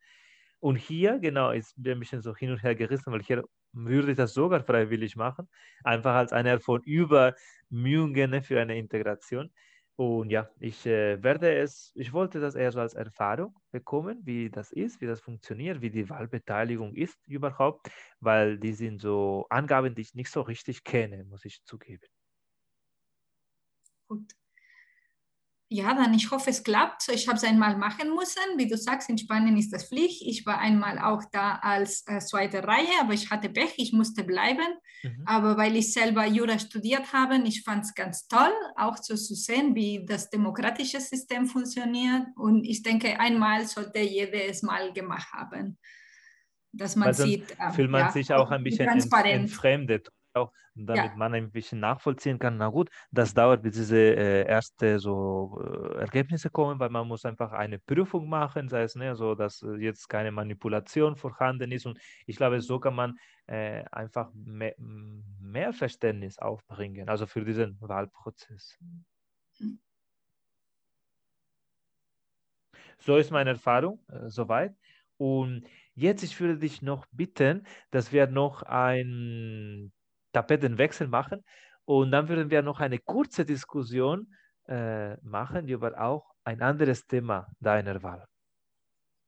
Und 0.59 0.75
hier, 0.77 1.19
genau, 1.19 1.51
ist 1.51 1.77
mir 1.77 1.93
ein 1.93 1.99
bisschen 1.99 2.21
so 2.21 2.35
hin 2.35 2.51
und 2.51 2.61
her 2.63 2.75
gerissen, 2.75 3.11
weil 3.13 3.21
hier 3.23 3.43
würde 3.71 4.11
ich 4.11 4.17
das 4.17 4.33
sogar 4.33 4.61
freiwillig 4.63 5.15
machen, 5.15 5.47
einfach 5.83 6.15
als 6.15 6.33
einer 6.33 6.59
von 6.59 6.81
Übermühungen 6.83 8.43
für 8.43 8.59
eine 8.59 8.77
Integration. 8.77 9.51
Und 9.99 10.29
ja, 10.29 10.49
ich 10.61 10.85
äh, 10.85 11.21
werde 11.21 11.53
es, 11.57 11.91
ich 11.93 12.13
wollte 12.13 12.39
das 12.39 12.55
eher 12.55 12.71
so 12.71 12.79
als 12.79 12.93
Erfahrung 12.93 13.53
bekommen, 13.69 14.21
wie 14.25 14.49
das 14.49 14.71
ist, 14.71 15.01
wie 15.01 15.07
das 15.07 15.19
funktioniert, 15.19 15.81
wie 15.81 15.89
die 15.89 16.09
Wahlbeteiligung 16.09 16.95
ist 16.95 17.17
überhaupt, 17.27 17.91
weil 18.21 18.57
die 18.57 18.71
sind 18.71 19.01
so 19.01 19.45
Angaben, 19.49 19.93
die 19.95 20.01
ich 20.03 20.15
nicht 20.15 20.31
so 20.31 20.39
richtig 20.39 20.85
kenne, 20.85 21.25
muss 21.25 21.43
ich 21.43 21.65
zugeben. 21.65 22.07
Gut 24.07 24.33
ja, 25.71 25.93
dann 25.93 26.15
ich 26.15 26.31
hoffe, 26.31 26.49
es 26.49 26.63
klappt. 26.63 27.07
Ich 27.09 27.27
habe 27.27 27.37
es 27.37 27.43
einmal 27.43 27.77
machen 27.77 28.15
müssen. 28.15 28.57
Wie 28.57 28.67
du 28.67 28.75
sagst, 28.75 29.07
in 29.07 29.19
Spanien 29.19 29.55
ist 29.55 29.71
das 29.71 29.87
Pflicht. 29.87 30.23
Ich 30.25 30.43
war 30.47 30.57
einmal 30.57 30.97
auch 30.97 31.23
da 31.31 31.59
als 31.61 32.03
äh, 32.07 32.17
zweite 32.19 32.63
Reihe, 32.63 32.89
aber 32.99 33.13
ich 33.13 33.29
hatte 33.29 33.49
Pech, 33.49 33.75
ich 33.77 33.93
musste 33.93 34.23
bleiben. 34.23 34.65
Mhm. 35.03 35.23
Aber 35.27 35.57
weil 35.57 35.75
ich 35.75 35.93
selber 35.93 36.25
Jura 36.25 36.57
studiert 36.57 37.13
habe, 37.13 37.39
ich 37.45 37.61
fand 37.61 37.85
es 37.85 37.93
ganz 37.93 38.27
toll, 38.27 38.51
auch 38.77 38.97
so 38.97 39.15
zu 39.15 39.35
sehen, 39.35 39.75
wie 39.75 40.03
das 40.03 40.31
demokratische 40.31 40.99
System 40.99 41.45
funktioniert. 41.45 42.25
Und 42.35 42.63
ich 42.63 42.81
denke, 42.81 43.19
einmal 43.19 43.67
sollte 43.67 43.99
jeder 43.99 44.45
es 44.45 44.63
mal 44.63 44.91
gemacht 44.91 45.31
haben. 45.33 45.77
dass 46.71 46.95
man 46.95 47.13
sieht. 47.13 47.51
Äh, 47.59 47.71
fühlt 47.73 47.91
man 47.91 48.01
ja, 48.01 48.11
sich 48.11 48.33
auch 48.33 48.49
ein 48.49 48.63
bisschen 48.63 48.87
entfremdet 48.87 50.09
auch, 50.33 50.51
damit 50.75 51.11
ja. 51.11 51.15
man 51.15 51.33
ein 51.33 51.51
bisschen 51.51 51.79
nachvollziehen 51.79 52.39
kann, 52.39 52.57
na 52.57 52.69
gut, 52.69 52.89
das 53.11 53.33
dauert, 53.33 53.61
bis 53.63 53.75
diese 53.75 53.97
äh, 53.97 54.47
erste 54.47 54.99
so 54.99 55.61
äh, 55.63 55.99
Ergebnisse 55.99 56.49
kommen, 56.49 56.79
weil 56.79 56.89
man 56.89 57.07
muss 57.07 57.25
einfach 57.25 57.51
eine 57.51 57.79
Prüfung 57.79 58.29
machen, 58.29 58.69
sei 58.69 58.83
es 58.83 58.95
ne, 58.95 59.15
so, 59.15 59.35
dass 59.35 59.61
äh, 59.61 59.75
jetzt 59.75 60.07
keine 60.07 60.31
Manipulation 60.31 61.15
vorhanden 61.15 61.71
ist 61.71 61.85
und 61.85 61.99
ich 62.25 62.37
glaube, 62.37 62.61
so 62.61 62.79
kann 62.79 62.95
man 62.95 63.17
äh, 63.47 63.83
einfach 63.91 64.31
mehr, 64.33 64.75
mehr 64.77 65.73
Verständnis 65.73 66.37
aufbringen, 66.39 67.09
also 67.09 67.25
für 67.27 67.43
diesen 67.43 67.79
Wahlprozess. 67.81 68.77
So 72.99 73.17
ist 73.17 73.31
meine 73.31 73.51
Erfahrung 73.51 73.99
äh, 74.09 74.29
soweit. 74.29 74.75
Und 75.17 75.65
jetzt, 75.95 76.23
ich 76.23 76.39
würde 76.39 76.57
dich 76.57 76.81
noch 76.81 77.05
bitten, 77.11 77.65
dass 77.91 78.11
wir 78.11 78.27
noch 78.27 78.63
ein 78.63 79.91
Tapetenwechsel 80.31 81.07
machen. 81.07 81.43
Und 81.85 82.11
dann 82.11 82.27
würden 82.29 82.49
wir 82.49 82.61
noch 82.61 82.79
eine 82.79 82.99
kurze 82.99 83.45
Diskussion 83.45 84.33
äh, 84.67 85.15
machen 85.21 85.67
über 85.67 85.99
auch 85.99 86.31
ein 86.43 86.61
anderes 86.61 87.05
Thema 87.07 87.47
deiner 87.59 88.01
Wahl. 88.03 88.25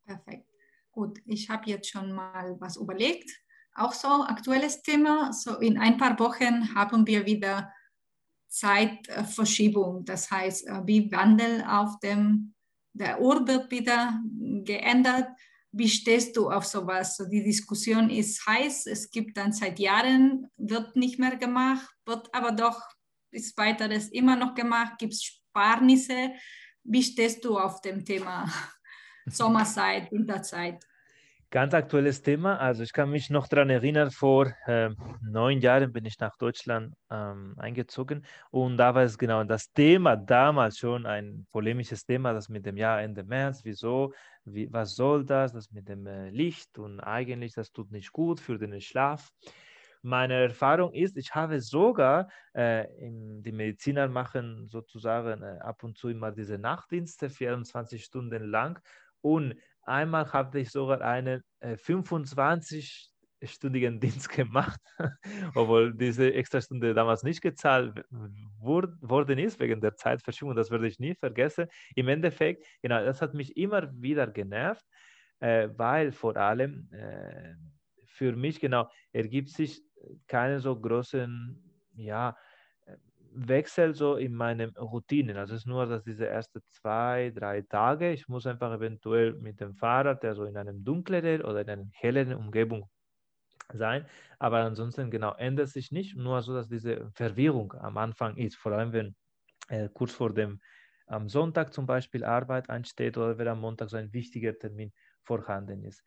Perfekt. 0.05 0.47
Gut, 0.91 1.19
ich 1.25 1.49
habe 1.49 1.69
jetzt 1.69 1.89
schon 1.89 2.11
mal 2.11 2.55
was 2.59 2.77
überlegt. 2.77 3.29
Auch 3.73 3.93
so 3.93 4.07
aktuelles 4.07 4.81
Thema. 4.81 5.31
So 5.31 5.57
in 5.59 5.77
ein 5.77 5.97
paar 5.97 6.19
Wochen 6.19 6.75
haben 6.75 7.07
wir 7.07 7.25
wieder 7.25 7.71
Zeitverschiebung. 8.47 10.03
Das 10.05 10.29
heißt, 10.29 10.67
äh, 10.67 10.81
wie 10.85 11.11
Wandel 11.11 11.63
auf 11.67 11.97
dem, 11.99 12.53
der 12.93 13.21
Uhr 13.21 13.47
wird 13.47 13.71
wieder 13.71 14.19
geändert 14.63 15.29
wie 15.71 15.89
stehst 15.89 16.35
du 16.35 16.49
auf 16.49 16.65
sowas? 16.65 17.17
So 17.17 17.25
die 17.25 17.43
Diskussion 17.43 18.09
ist 18.09 18.45
heiß, 18.45 18.87
es 18.87 19.09
gibt 19.09 19.37
dann 19.37 19.53
seit 19.53 19.79
Jahren, 19.79 20.47
wird 20.57 20.95
nicht 20.95 21.19
mehr 21.19 21.37
gemacht, 21.37 21.87
wird 22.05 22.33
aber 22.33 22.51
doch 22.51 22.81
ist 23.31 23.57
weiteres 23.57 24.09
immer 24.09 24.35
noch 24.35 24.53
gemacht, 24.53 24.97
gibt 24.99 25.13
es 25.13 25.23
Sparnisse. 25.23 26.31
Wie 26.83 27.03
stehst 27.03 27.43
du 27.45 27.57
auf 27.57 27.81
dem 27.81 28.03
Thema 28.03 28.45
Sommerzeit, 29.25 30.11
Winterzeit? 30.11 30.83
Ganz 31.49 31.73
aktuelles 31.73 32.21
Thema. 32.21 32.57
Also 32.57 32.83
ich 32.83 32.93
kann 32.93 33.09
mich 33.09 33.29
noch 33.29 33.47
daran 33.47 33.69
erinnern, 33.69 34.09
vor 34.09 34.53
äh, 34.67 34.89
neun 35.21 35.59
Jahren 35.59 35.91
bin 35.91 36.05
ich 36.05 36.17
nach 36.17 36.37
Deutschland 36.37 36.95
ähm, 37.09 37.55
eingezogen 37.57 38.25
und 38.51 38.77
da 38.77 38.95
war 38.95 39.03
es 39.03 39.17
genau 39.17 39.43
das 39.43 39.69
Thema 39.73 40.15
damals 40.15 40.77
schon 40.77 41.05
ein 41.05 41.45
polemisches 41.51 42.05
Thema, 42.05 42.31
das 42.31 42.47
mit 42.47 42.65
dem 42.65 42.77
Jahr 42.77 43.01
Ende 43.01 43.25
März, 43.25 43.61
wieso, 43.65 44.13
wie, 44.45 44.71
was 44.71 44.95
soll 44.95 45.25
das, 45.25 45.53
das 45.53 45.71
mit 45.71 45.87
dem 45.89 46.07
äh, 46.07 46.29
Licht 46.29 46.77
und 46.77 46.99
eigentlich 46.99 47.53
das 47.53 47.71
tut 47.71 47.91
nicht 47.91 48.11
gut 48.11 48.39
für 48.39 48.57
den 48.57 48.79
Schlaf. 48.81 49.29
Meine 50.03 50.33
Erfahrung 50.33 50.93
ist, 50.93 51.15
ich 51.17 51.35
habe 51.35 51.61
sogar, 51.61 52.27
äh, 52.55 52.85
in, 52.97 53.43
die 53.43 53.51
Mediziner 53.51 54.07
machen 54.07 54.67
sozusagen 54.67 55.43
äh, 55.43 55.59
ab 55.59 55.83
und 55.83 55.97
zu 55.97 56.09
immer 56.09 56.31
diese 56.31 56.57
Nachtdienste, 56.57 57.29
24 57.29 58.03
Stunden 58.03 58.43
lang 58.49 58.79
und 59.21 59.55
Einmal 59.83 60.31
habe 60.31 60.59
ich 60.59 60.69
sogar 60.71 61.01
einen 61.01 61.43
äh, 61.59 61.73
25-stündigen 61.73 63.10
Dienst 63.41 64.29
gemacht, 64.29 64.79
obwohl 65.55 65.93
diese 65.93 66.33
Extrastunde 66.33 66.93
damals 66.93 67.23
nicht 67.23 67.41
gezahlt 67.41 68.03
worden 68.59 69.39
ist 69.39 69.59
wegen 69.59 69.81
der 69.81 69.95
Zeitverschiebung. 69.95 70.55
Das 70.55 70.71
werde 70.71 70.87
ich 70.87 70.99
nie 70.99 71.15
vergessen. 71.15 71.67
Im 71.95 72.07
Endeffekt, 72.07 72.65
genau, 72.81 73.03
das 73.03 73.21
hat 73.21 73.33
mich 73.33 73.57
immer 73.57 73.91
wieder 73.93 74.27
genervt, 74.27 74.85
äh, 75.39 75.69
weil 75.75 76.11
vor 76.11 76.37
allem 76.37 76.89
äh, 76.91 77.55
für 78.05 78.35
mich 78.35 78.59
genau 78.59 78.89
ergibt 79.11 79.49
sich 79.49 79.81
keine 80.27 80.59
so 80.59 80.79
großen, 80.79 81.61
ja, 81.95 82.35
Wechsel 83.33 83.95
so 83.95 84.15
in 84.17 84.33
meinen 84.33 84.75
Routinen. 84.75 85.37
Also 85.37 85.53
es 85.55 85.61
ist 85.61 85.67
nur, 85.67 85.85
dass 85.85 86.03
diese 86.03 86.27
ersten 86.27 86.61
zwei, 86.69 87.31
drei 87.33 87.61
Tage, 87.61 88.11
ich 88.11 88.27
muss 88.27 88.45
einfach 88.45 88.73
eventuell 88.73 89.33
mit 89.33 89.61
dem 89.61 89.73
Fahrrad, 89.73 90.23
also 90.25 90.43
in 90.45 90.57
einem 90.57 90.83
dunkleren 90.83 91.41
oder 91.41 91.61
in 91.61 91.69
einer 91.69 91.87
hellen 91.93 92.33
Umgebung 92.33 92.89
sein. 93.73 94.05
Aber 94.39 94.59
ansonsten 94.59 95.11
genau 95.11 95.33
ändert 95.35 95.69
sich 95.69 95.91
nicht, 95.91 96.15
nur 96.15 96.41
so, 96.41 96.53
dass 96.53 96.67
diese 96.69 97.11
Verwirrung 97.13 97.73
am 97.73 97.97
Anfang 97.97 98.37
ist, 98.37 98.55
vor 98.57 98.73
allem 98.73 98.93
wenn 98.93 99.15
äh, 99.69 99.89
kurz 99.93 100.13
vor 100.13 100.33
dem 100.33 100.59
am 101.07 101.27
Sonntag 101.29 101.73
zum 101.73 101.85
Beispiel 101.85 102.23
Arbeit 102.23 102.69
einsteht 102.69 103.17
oder 103.17 103.37
wenn 103.37 103.47
am 103.47 103.59
Montag 103.59 103.89
so 103.89 103.97
ein 103.97 104.13
wichtiger 104.13 104.57
Termin 104.57 104.93
vorhanden 105.23 105.83
ist. 105.83 106.03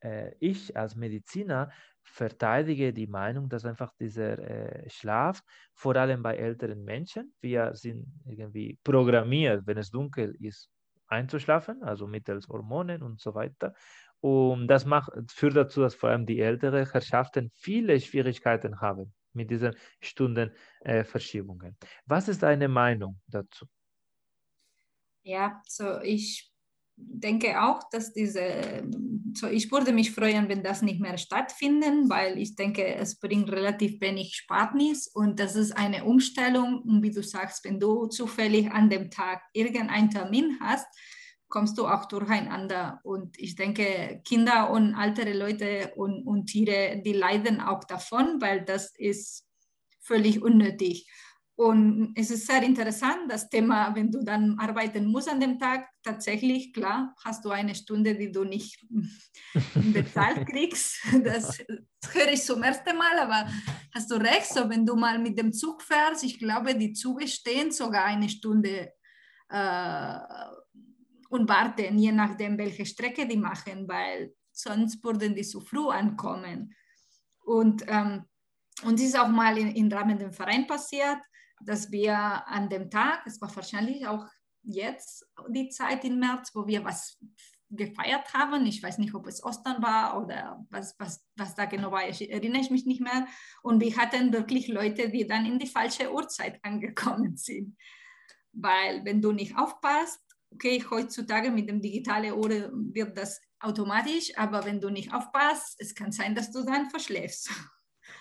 Äh, 0.00 0.34
ich 0.38 0.76
als 0.76 0.94
Mediziner 0.96 1.70
verteidige 2.02 2.92
die 2.92 3.06
Meinung, 3.06 3.48
dass 3.48 3.64
einfach 3.64 3.92
dieser 3.98 4.38
äh, 4.38 4.90
Schlaf, 4.90 5.42
vor 5.74 5.96
allem 5.96 6.22
bei 6.22 6.36
älteren 6.36 6.84
Menschen, 6.84 7.34
wir 7.40 7.74
sind 7.74 8.06
irgendwie 8.26 8.78
programmiert, 8.84 9.66
wenn 9.66 9.78
es 9.78 9.90
dunkel 9.90 10.36
ist, 10.40 10.70
einzuschlafen, 11.06 11.82
also 11.82 12.06
mittels 12.06 12.48
Hormonen 12.48 13.02
und 13.02 13.20
so 13.20 13.34
weiter. 13.34 13.74
Und 14.24 14.68
das 14.68 14.86
macht, 14.86 15.10
führt 15.30 15.54
dazu, 15.54 15.82
dass 15.82 15.94
vor 15.94 16.08
allem 16.08 16.24
die 16.24 16.40
älteren 16.40 16.90
Herrschaften 16.90 17.50
viele 17.52 18.00
Schwierigkeiten 18.00 18.80
haben 18.80 19.12
mit 19.34 19.50
diesen 19.50 19.76
Stundenverschiebungen. 20.00 21.76
Äh, 21.78 21.86
Was 22.06 22.28
ist 22.28 22.42
deine 22.42 22.68
Meinung 22.68 23.20
dazu? 23.26 23.66
Ja, 25.24 25.60
so 25.68 26.00
ich 26.00 26.50
denke 26.96 27.62
auch, 27.62 27.82
dass 27.90 28.14
diese, 28.14 28.82
so 29.34 29.46
ich 29.46 29.70
würde 29.70 29.92
mich 29.92 30.12
freuen, 30.12 30.48
wenn 30.48 30.62
das 30.62 30.80
nicht 30.80 31.02
mehr 31.02 31.18
stattfinden, 31.18 32.08
weil 32.08 32.38
ich 32.38 32.56
denke, 32.56 32.94
es 32.94 33.18
bringt 33.18 33.52
relativ 33.52 34.00
wenig 34.00 34.36
Sparnis 34.36 35.06
und 35.06 35.38
das 35.38 35.54
ist 35.54 35.72
eine 35.72 36.06
Umstellung. 36.06 36.80
Und 36.80 37.02
wie 37.02 37.10
du 37.10 37.22
sagst, 37.22 37.62
wenn 37.66 37.78
du 37.78 38.06
zufällig 38.06 38.72
an 38.72 38.88
dem 38.88 39.10
Tag 39.10 39.42
irgendeinen 39.52 40.08
Termin 40.08 40.56
hast, 40.62 40.86
kommst 41.48 41.78
du 41.78 41.86
auch 41.86 42.06
durcheinander. 42.06 43.00
Und 43.04 43.38
ich 43.38 43.54
denke, 43.54 44.20
Kinder 44.24 44.70
und 44.70 44.94
ältere 44.98 45.32
Leute 45.32 45.92
und, 45.96 46.26
und 46.26 46.46
Tiere, 46.46 47.00
die 47.04 47.12
leiden 47.12 47.60
auch 47.60 47.84
davon, 47.84 48.40
weil 48.40 48.64
das 48.64 48.92
ist 48.96 49.46
völlig 50.00 50.42
unnötig. 50.42 51.08
Und 51.56 52.14
es 52.16 52.32
ist 52.32 52.48
sehr 52.48 52.64
interessant, 52.64 53.30
das 53.30 53.48
Thema, 53.48 53.94
wenn 53.94 54.10
du 54.10 54.24
dann 54.24 54.58
arbeiten 54.58 55.06
musst 55.06 55.28
an 55.28 55.38
dem 55.38 55.56
Tag, 55.56 55.88
tatsächlich, 56.02 56.72
klar, 56.72 57.14
hast 57.24 57.44
du 57.44 57.50
eine 57.50 57.76
Stunde, 57.76 58.16
die 58.16 58.32
du 58.32 58.42
nicht 58.42 58.84
bezahlt 59.92 60.48
kriegst. 60.48 60.96
Das, 61.22 61.58
höre 62.12 62.32
ich 62.32 62.42
zum 62.42 62.62
ersten 62.62 62.96
Mal, 62.96 63.18
aber 63.18 63.48
hast 63.94 64.10
du 64.10 64.16
recht, 64.16 64.52
so 64.52 64.68
wenn 64.68 64.84
du 64.84 64.96
mal 64.96 65.18
mit 65.18 65.38
dem 65.38 65.52
Zug 65.52 65.80
fährst, 65.80 66.24
ich 66.24 66.38
glaube, 66.38 66.74
die 66.74 66.92
Züge 66.92 67.28
stehen 67.28 67.70
sogar 67.70 68.04
eine 68.04 68.28
Stunde 68.28 68.92
äh, 69.48 70.18
und 71.34 71.48
warten, 71.48 71.98
je 71.98 72.12
nachdem, 72.12 72.56
welche 72.56 72.86
Strecke 72.86 73.26
die 73.26 73.36
machen, 73.36 73.86
weil 73.88 74.34
sonst 74.52 75.02
würden 75.04 75.34
die 75.34 75.42
zu 75.42 75.60
früh 75.60 75.88
ankommen. 75.88 76.74
Und, 77.44 77.84
ähm, 77.88 78.24
und 78.84 79.00
ist 79.00 79.18
auch 79.18 79.28
mal 79.28 79.58
im 79.58 79.68
in 79.68 79.92
Rahmen 79.92 80.18
des 80.18 80.36
Vereins 80.36 80.66
passiert 80.66 81.18
dass 81.64 81.90
wir 81.90 82.16
an 82.48 82.68
dem 82.68 82.90
Tag, 82.90 83.26
es 83.26 83.40
war 83.40 83.54
wahrscheinlich 83.54 84.06
auch 84.06 84.26
jetzt 84.62 85.26
die 85.48 85.68
Zeit 85.68 86.04
im 86.04 86.18
März, 86.18 86.50
wo 86.54 86.66
wir 86.66 86.84
was 86.84 87.18
gefeiert 87.70 88.32
haben. 88.34 88.66
Ich 88.66 88.82
weiß 88.82 88.98
nicht, 88.98 89.14
ob 89.14 89.26
es 89.26 89.42
Ostern 89.42 89.82
war 89.82 90.22
oder 90.22 90.64
was, 90.70 90.94
was, 90.98 91.26
was 91.36 91.54
da 91.54 91.64
genau 91.64 91.90
war. 91.90 92.08
Ich 92.08 92.30
erinnere 92.30 92.60
ich 92.60 92.70
mich 92.70 92.86
nicht 92.86 93.00
mehr. 93.00 93.26
Und 93.62 93.80
wir 93.80 93.96
hatten 93.96 94.32
wirklich 94.32 94.68
Leute, 94.68 95.10
die 95.10 95.26
dann 95.26 95.46
in 95.46 95.58
die 95.58 95.66
falsche 95.66 96.12
Uhrzeit 96.12 96.58
angekommen 96.62 97.36
sind. 97.36 97.76
Weil 98.52 99.04
wenn 99.04 99.20
du 99.20 99.32
nicht 99.32 99.56
aufpasst, 99.56 100.23
okay, 100.54 100.82
heutzutage 100.90 101.50
mit 101.50 101.68
dem 101.68 101.80
digitalen 101.80 102.32
Uhr 102.32 102.70
wird 102.92 103.16
das 103.16 103.40
automatisch, 103.60 104.32
aber 104.36 104.64
wenn 104.64 104.80
du 104.80 104.90
nicht 104.90 105.12
aufpasst, 105.12 105.76
es 105.78 105.94
kann 105.94 106.12
sein, 106.12 106.34
dass 106.34 106.52
du 106.52 106.64
dann 106.64 106.90
verschläfst. 106.90 107.50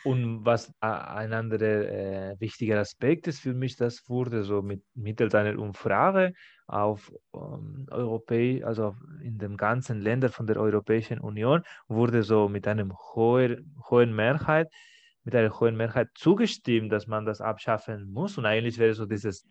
Und 0.04 0.46
was 0.46 0.72
ein 0.80 1.34
anderer 1.34 2.32
äh, 2.32 2.36
wichtiger 2.40 2.80
Aspekt 2.80 3.28
ist 3.28 3.40
für 3.40 3.54
mich, 3.54 3.76
das 3.76 4.08
wurde 4.08 4.44
so 4.44 4.62
mit, 4.62 4.84
mittels 4.94 5.36
einer 5.36 5.58
Umfrage 5.60 6.34
auf 6.68 7.12
ähm, 7.34 7.88
Europä 7.92 8.64
also 8.64 8.96
in 9.22 9.38
den 9.38 9.58
ganzen 9.58 10.00
Ländern 10.02 10.32
von 10.32 10.48
der 10.48 10.58
Europäischen 10.58 11.20
Union, 11.20 11.64
wurde 11.88 12.24
so 12.24 12.50
mit 12.50 12.68
einem 12.68 12.94
hohen, 13.14 13.76
hohen 13.90 14.16
Mehrheit, 14.16 14.70
mit 15.24 15.36
einer 15.36 15.58
hohen 15.60 15.78
Mehrheit 15.78 16.10
zugestimmt, 16.16 16.92
dass 16.92 17.08
man 17.08 17.26
das 17.26 17.42
abschaffen 17.42 18.12
muss. 18.12 18.38
Und 18.38 18.46
eigentlich 18.46 18.78
wäre 18.78 18.94
so 18.94 19.06
dieses 19.06 19.48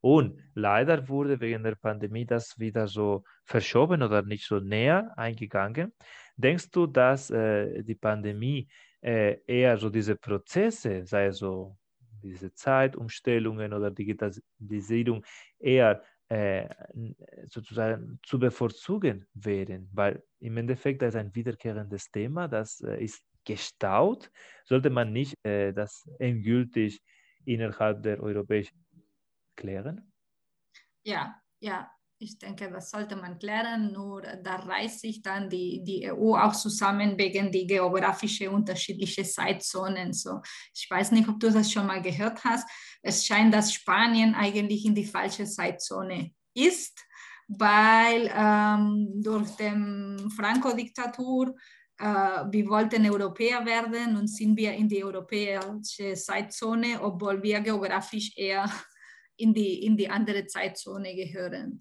und 0.00 0.40
leider 0.54 1.08
wurde 1.08 1.40
wegen 1.40 1.62
der 1.62 1.74
Pandemie 1.74 2.24
das 2.24 2.58
wieder 2.58 2.86
so 2.86 3.24
verschoben 3.44 4.02
oder 4.02 4.22
nicht 4.22 4.46
so 4.46 4.60
näher 4.60 5.12
eingegangen. 5.16 5.92
Denkst 6.36 6.70
du, 6.70 6.86
dass 6.86 7.30
äh, 7.30 7.82
die 7.82 7.96
Pandemie 7.96 8.68
äh, 9.02 9.38
eher 9.46 9.76
so 9.76 9.90
diese 9.90 10.16
Prozesse, 10.16 11.04
sei 11.04 11.26
es 11.26 11.38
so 11.38 11.76
diese 12.22 12.52
Zeitumstellungen 12.52 13.72
oder 13.72 13.90
Digitalisierung, 13.90 15.24
eher 15.58 16.02
äh, 16.28 16.68
sozusagen 17.46 18.20
zu 18.22 18.38
bevorzugen 18.38 19.26
wären, 19.34 19.88
weil 19.92 20.22
im 20.38 20.56
Endeffekt 20.56 21.02
das 21.02 21.14
ist 21.14 21.20
ein 21.20 21.34
wiederkehrendes 21.34 22.10
Thema, 22.10 22.46
das 22.46 22.80
äh, 22.82 23.02
ist 23.02 23.24
gestaut, 23.50 24.30
sollte 24.64 24.90
man 24.90 25.12
nicht 25.12 25.34
äh, 25.44 25.72
das 25.72 26.08
endgültig 26.18 27.02
innerhalb 27.44 28.02
der 28.02 28.22
europäischen 28.22 28.84
klären? 29.56 30.12
Ja, 31.02 31.34
ja, 31.60 31.90
ich 32.22 32.38
denke, 32.38 32.70
das 32.70 32.90
sollte 32.90 33.16
man 33.16 33.38
klären, 33.38 33.92
nur 33.92 34.20
da 34.20 34.56
reißt 34.56 35.00
sich 35.00 35.22
dann 35.22 35.48
die, 35.48 35.82
die 35.82 36.02
EU 36.04 36.36
auch 36.36 36.54
zusammen 36.54 37.16
wegen 37.18 37.50
die 37.50 37.66
geografische 37.66 38.50
unterschiedliche 38.50 39.24
Zeitzonen. 39.24 40.12
So, 40.12 40.42
ich 40.74 40.86
weiß 40.90 41.12
nicht, 41.12 41.28
ob 41.28 41.40
du 41.40 41.50
das 41.50 41.72
schon 41.72 41.86
mal 41.86 42.02
gehört 42.02 42.44
hast. 42.44 42.68
Es 43.02 43.26
scheint, 43.26 43.54
dass 43.54 43.72
Spanien 43.72 44.34
eigentlich 44.34 44.84
in 44.84 44.94
die 44.94 45.06
falsche 45.06 45.46
Zeitzone 45.46 46.32
ist, 46.54 47.02
weil 47.48 48.30
ähm, 48.34 49.22
durch 49.22 49.50
die 49.56 50.28
Franco-Diktatur 50.36 51.56
wir 52.00 52.68
wollten 52.68 53.08
Europäer 53.10 53.64
werden 53.66 54.16
und 54.16 54.26
sind 54.28 54.56
wir 54.56 54.72
in 54.72 54.88
die 54.88 55.04
europäische 55.04 56.14
Zeitzone, 56.14 57.00
obwohl 57.00 57.42
wir 57.42 57.60
geografisch 57.60 58.32
eher 58.36 58.70
in 59.36 59.52
die, 59.52 59.84
in 59.84 59.96
die 59.96 60.08
andere 60.08 60.46
Zeitzone 60.46 61.14
gehören. 61.14 61.78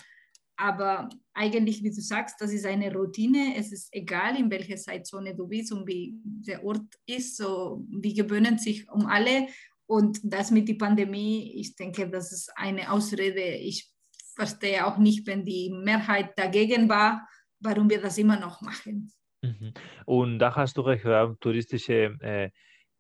Aber 0.58 1.08
eigentlich, 1.34 1.82
wie 1.84 1.90
du 1.90 2.02
sagst, 2.02 2.36
das 2.42 2.52
ist 2.52 2.66
eine 2.66 2.94
Routine. 2.94 3.56
Es 3.56 3.72
ist 3.72 3.88
egal, 3.94 4.38
in 4.38 4.52
welcher 4.52 4.76
Zeitzone 4.76 5.34
du 5.34 5.48
bist 5.48 5.72
und 5.72 5.88
wie 5.88 6.14
der 6.22 6.66
Ort 6.66 6.96
ist. 7.06 7.38
So, 7.38 7.86
wir 7.90 8.14
gewöhnen 8.14 8.58
sich 8.58 8.90
um 8.92 9.06
alle. 9.06 9.48
Und 9.86 10.20
das 10.24 10.52
mit 10.52 10.68
der 10.68 10.74
Pandemie, 10.74 11.54
ich 11.56 11.78
denke, 11.78 12.10
das 12.10 12.34
ist 12.34 12.52
eine 12.58 12.92
Ausrede. 12.92 13.42
Ich 13.42 13.90
verstehe 14.36 14.86
auch 14.86 14.98
nicht, 14.98 15.26
wenn 15.28 15.46
die 15.46 15.70
Mehrheit 15.70 16.38
dagegen 16.38 16.90
war, 16.90 17.26
warum 17.62 17.90
wir 17.90 18.02
das 18.02 18.18
immer 18.18 18.38
noch 18.38 18.62
machen. 18.62 19.14
Und 20.06 20.40
da 20.40 20.56
hast 20.56 20.78
du 20.78 20.82
recht, 20.82 21.04
touristische 21.40 22.16
äh, 22.22 22.50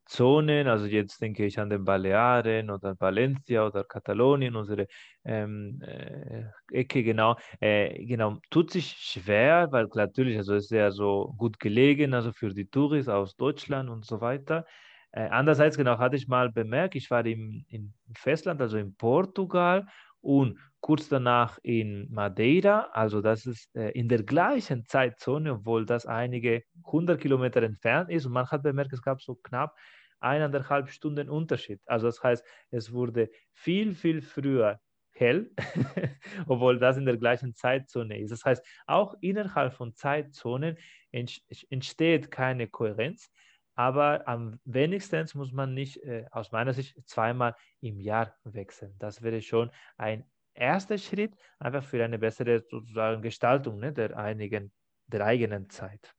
Zonen, 0.05 0.67
also 0.67 0.87
jetzt 0.87 1.21
denke 1.21 1.45
ich 1.45 1.59
an 1.59 1.69
den 1.69 1.83
Balearen 1.85 2.71
oder 2.71 2.95
Valencia 2.99 3.67
oder 3.67 3.83
Katalonien, 3.83 4.55
unsere 4.55 4.87
ähm, 5.23 5.79
äh, 5.83 6.45
Ecke, 6.71 7.03
genau, 7.03 7.35
äh, 7.59 8.05
genau, 8.05 8.37
tut 8.49 8.71
sich 8.71 8.87
schwer, 8.97 9.67
weil 9.71 9.87
natürlich, 9.93 10.37
also 10.37 10.55
ist 10.55 10.71
ja 10.71 10.89
so 10.89 11.33
gut 11.37 11.59
gelegen, 11.59 12.15
also 12.15 12.31
für 12.31 12.49
die 12.49 12.65
Touristen 12.67 13.11
aus 13.11 13.35
Deutschland 13.35 13.89
und 13.89 14.03
so 14.05 14.19
weiter. 14.19 14.65
Äh, 15.11 15.27
andererseits, 15.29 15.77
genau, 15.77 15.99
hatte 15.99 16.15
ich 16.15 16.27
mal 16.27 16.51
bemerkt, 16.51 16.95
ich 16.95 17.11
war 17.11 17.23
im, 17.25 17.65
im 17.69 17.93
Festland, 18.15 18.61
also 18.61 18.77
in 18.77 18.95
Portugal 18.95 19.85
und 20.21 20.57
kurz 20.81 21.09
danach 21.09 21.59
in 21.63 22.07
Madeira, 22.11 22.89
also 22.93 23.21
das 23.21 23.45
ist 23.45 23.75
äh, 23.75 23.89
in 23.91 24.07
der 24.07 24.23
gleichen 24.23 24.85
Zeitzone, 24.85 25.53
obwohl 25.53 25.85
das 25.85 26.05
einige 26.05 26.63
hundert 26.85 27.21
Kilometer 27.21 27.61
entfernt 27.63 28.09
ist 28.09 28.25
und 28.25 28.33
man 28.33 28.47
hat 28.47 28.63
bemerkt, 28.63 28.93
es 28.93 29.01
gab 29.01 29.21
so 29.21 29.35
knapp 29.35 29.75
eineinhalb 30.19 30.89
Stunden 30.89 31.29
Unterschied. 31.29 31.81
Also 31.85 32.07
das 32.07 32.21
heißt, 32.21 32.43
es 32.71 32.91
wurde 32.91 33.29
viel, 33.53 33.93
viel 33.93 34.21
früher 34.21 34.79
hell, 35.11 35.51
obwohl 36.47 36.79
das 36.79 36.97
in 36.97 37.05
der 37.05 37.17
gleichen 37.17 37.53
Zeitzone 37.53 38.19
ist. 38.19 38.31
Das 38.31 38.45
heißt, 38.45 38.65
auch 38.87 39.15
innerhalb 39.21 39.73
von 39.73 39.93
Zeitzonen 39.95 40.77
entsteht 41.11 42.31
keine 42.31 42.67
Kohärenz, 42.67 43.29
aber 43.75 44.27
am 44.27 44.59
wenigsten 44.65 45.25
muss 45.35 45.51
man 45.51 45.73
nicht, 45.73 46.03
äh, 46.03 46.25
aus 46.31 46.51
meiner 46.51 46.73
Sicht, 46.73 46.95
zweimal 47.07 47.55
im 47.81 47.99
Jahr 47.99 48.35
wechseln. 48.43 48.95
Das 48.99 49.21
wäre 49.21 49.41
schon 49.41 49.71
ein 49.97 50.25
erster 50.59 50.97
Schritt, 50.97 51.33
einfach 51.59 51.83
für 51.83 52.03
eine 52.03 52.19
bessere 52.19 52.63
sozusagen 52.69 53.21
Gestaltung 53.21 53.79
ne, 53.79 53.93
der, 53.93 54.17
einigen, 54.17 54.71
der 55.07 55.25
eigenen 55.25 55.69
Zeit. 55.69 56.13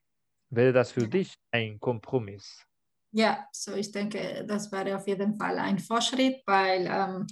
Wäre 0.50 0.72
das 0.72 0.92
für 0.92 1.06
dich 1.06 1.34
ein 1.52 1.78
Kompromiss? 1.78 2.66
Ja, 3.12 3.46
so 3.52 3.74
ich 3.74 3.90
denke, 3.90 4.44
das 4.46 4.70
wäre 4.72 4.96
auf 4.96 5.06
jeden 5.06 5.36
Fall 5.36 5.58
ein 5.58 5.78
Fortschritt, 5.78 6.42
weil 6.46 6.88
ähm, 6.90 7.26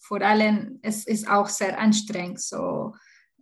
vor 0.00 0.20
allem 0.20 0.78
es 0.82 1.06
ist 1.06 1.28
auch 1.28 1.48
sehr 1.48 1.78
anstrengend. 1.78 2.40
So, 2.40 2.94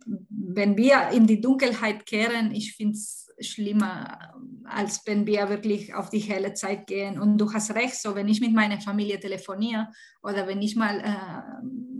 wenn 0.05 0.77
wir 0.77 1.09
in 1.09 1.27
die 1.27 1.41
Dunkelheit 1.41 2.05
kehren, 2.05 2.51
ich 2.51 2.75
finde 2.75 2.93
es 2.93 3.23
schlimmer, 3.39 4.33
als 4.65 5.01
wenn 5.05 5.25
wir 5.25 5.49
wirklich 5.49 5.93
auf 5.93 6.09
die 6.09 6.19
helle 6.19 6.53
Zeit 6.53 6.87
gehen. 6.87 7.19
Und 7.19 7.37
du 7.37 7.51
hast 7.51 7.73
recht, 7.75 7.95
so 7.95 8.15
wenn 8.15 8.27
ich 8.27 8.41
mit 8.41 8.53
meiner 8.53 8.79
Familie 8.79 9.19
telefoniere 9.19 9.89
oder 10.21 10.47
wenn 10.47 10.61
ich 10.61 10.75
mal 10.75 10.99
äh, 10.99 11.92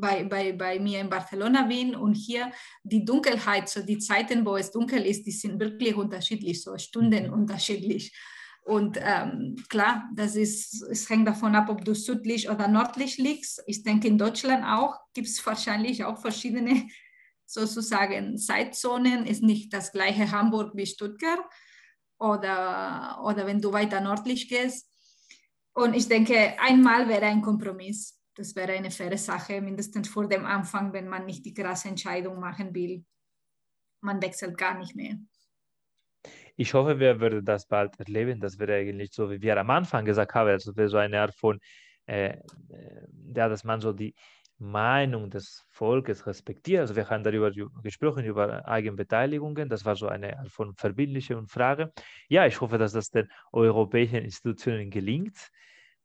bei, 0.00 0.24
bei, 0.24 0.52
bei 0.52 0.78
mir 0.78 1.00
in 1.00 1.10
Barcelona 1.10 1.62
bin 1.62 1.94
und 1.94 2.14
hier 2.14 2.50
die 2.82 3.04
Dunkelheit, 3.04 3.68
so 3.68 3.82
die 3.82 3.98
Zeiten, 3.98 4.44
wo 4.44 4.56
es 4.56 4.70
dunkel 4.70 5.04
ist, 5.04 5.26
die 5.26 5.32
sind 5.32 5.60
wirklich 5.60 5.94
unterschiedlich, 5.94 6.62
so 6.62 6.76
Stunden 6.78 7.26
mhm. 7.26 7.32
unterschiedlich. 7.32 8.12
Und 8.62 8.98
ähm, 9.00 9.56
klar, 9.70 10.10
das 10.14 10.36
ist, 10.36 10.82
es 10.82 11.08
hängt 11.08 11.26
davon 11.26 11.54
ab, 11.54 11.70
ob 11.70 11.84
du 11.84 11.94
südlich 11.94 12.50
oder 12.50 12.68
nördlich 12.68 13.16
liegst. 13.16 13.62
Ich 13.66 13.82
denke, 13.82 14.08
in 14.08 14.18
Deutschland 14.18 14.62
auch 14.62 14.94
gibt 15.14 15.26
es 15.26 15.44
wahrscheinlich 15.46 16.04
auch 16.04 16.20
verschiedene 16.20 16.86
sozusagen 17.46 18.36
Zeitzonen. 18.36 19.24
Ist 19.24 19.42
nicht 19.42 19.72
das 19.72 19.90
gleiche 19.90 20.30
Hamburg 20.30 20.72
wie 20.74 20.84
Stuttgart 20.84 21.40
oder, 22.18 23.22
oder 23.24 23.46
wenn 23.46 23.62
du 23.62 23.72
weiter 23.72 24.02
nördlich 24.02 24.50
gehst. 24.50 24.86
Und 25.72 25.94
ich 25.94 26.06
denke, 26.08 26.60
einmal 26.60 27.08
wäre 27.08 27.24
ein 27.24 27.40
Kompromiss. 27.40 28.17
Das 28.38 28.54
wäre 28.54 28.70
eine 28.70 28.92
faire 28.92 29.18
Sache, 29.18 29.60
mindestens 29.60 30.08
vor 30.08 30.28
dem 30.28 30.46
Anfang, 30.46 30.92
wenn 30.92 31.08
man 31.08 31.26
nicht 31.26 31.44
die 31.44 31.52
krasse 31.52 31.88
Entscheidung 31.88 32.38
machen 32.38 32.72
will. 32.72 33.04
Man 34.00 34.22
wechselt 34.22 34.56
gar 34.56 34.78
nicht 34.78 34.94
mehr. 34.94 35.16
Ich 36.54 36.72
hoffe, 36.72 37.00
wir 37.00 37.18
werden 37.18 37.44
das 37.44 37.66
bald 37.66 37.98
erleben. 37.98 38.38
Das 38.38 38.56
wäre 38.60 38.76
eigentlich 38.76 39.12
so, 39.12 39.28
wie 39.28 39.42
wir 39.42 39.58
am 39.58 39.70
Anfang 39.70 40.04
gesagt 40.04 40.34
haben, 40.34 40.50
also 40.50 40.76
wäre 40.76 40.88
so 40.88 40.98
eine 40.98 41.20
Art 41.20 41.34
von, 41.34 41.58
äh, 42.06 42.28
äh, 42.28 42.38
ja, 43.34 43.48
dass 43.48 43.64
man 43.64 43.80
so 43.80 43.92
die 43.92 44.14
Meinung 44.58 45.30
des 45.30 45.66
Volkes 45.70 46.24
respektiert. 46.24 46.82
Also 46.82 46.94
wir 46.94 47.10
haben 47.10 47.24
darüber 47.24 47.50
gesprochen, 47.82 48.24
über 48.24 48.68
Eigenbeteiligungen. 48.68 49.68
Das 49.68 49.84
war 49.84 49.96
so 49.96 50.06
eine 50.06 50.38
Art 50.38 50.50
von 50.50 50.76
verbindliche 50.76 51.44
Frage. 51.48 51.92
Ja, 52.28 52.46
ich 52.46 52.60
hoffe, 52.60 52.78
dass 52.78 52.92
das 52.92 53.10
den 53.10 53.28
europäischen 53.50 54.22
Institutionen 54.22 54.90
gelingt. 54.90 55.50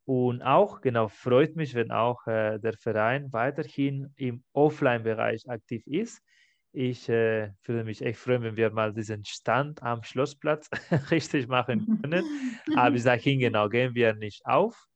Und 0.06 0.42
auch, 0.42 0.82
genau, 0.82 1.08
freut 1.08 1.56
mich, 1.56 1.76
wenn 1.76 1.92
auch 1.92 2.28
äh, 2.28 2.60
der 2.60 2.74
Verein 2.74 3.32
weiterhin 3.32 4.14
im 4.18 4.44
Offline-Bereich 4.52 5.50
aktiv 5.50 5.88
ist. 5.88 6.22
Ich 6.74 7.08
äh, 7.08 7.52
würde 7.64 7.84
mich 7.84 8.02
echt 8.02 8.20
freuen, 8.20 8.42
wenn 8.42 8.58
wir 8.58 8.72
mal 8.72 8.94
diesen 8.94 9.24
Stand 9.24 9.82
am 9.82 10.04
Schlossplatz 10.04 10.70
richtig 11.12 11.48
machen 11.48 11.86
können. 12.02 12.26
Aber 12.76 12.92
bis 12.92 13.04
dahin 13.04 13.40
genau 13.40 13.70
gehen 13.70 13.96
wir 13.96 14.14
nicht 14.16 14.46
auf. 14.46 14.88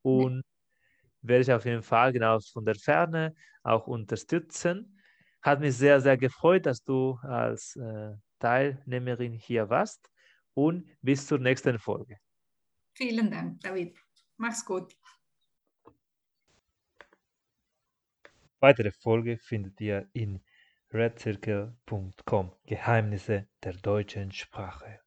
Und 0.00 0.36
nee. 0.36 0.42
werde 1.22 1.42
ich 1.42 1.52
auf 1.52 1.64
jeden 1.64 1.82
Fall 1.82 2.12
genau 2.12 2.38
von 2.40 2.64
der 2.64 2.76
Ferne 2.76 3.34
auch 3.62 3.86
unterstützen. 3.86 4.98
Hat 5.42 5.60
mich 5.60 5.76
sehr, 5.76 6.00
sehr 6.00 6.16
gefreut, 6.16 6.66
dass 6.66 6.82
du 6.84 7.18
als 7.22 7.76
äh, 7.76 8.12
Teilnehmerin 8.38 9.32
hier 9.32 9.68
warst. 9.68 10.08
Und 10.54 10.86
bis 11.00 11.26
zur 11.26 11.38
nächsten 11.38 11.78
Folge. 11.78 12.16
Vielen 12.94 13.30
Dank, 13.30 13.60
David. 13.60 13.98
Mach's 14.36 14.64
gut. 14.64 14.96
Weitere 18.60 18.92
Folge 18.92 19.38
findet 19.38 19.80
ihr 19.80 20.08
in 20.12 20.40
redcircle.com 20.92 22.52
Geheimnisse 22.64 23.48
der 23.62 23.74
deutschen 23.74 24.32
Sprache. 24.32 25.01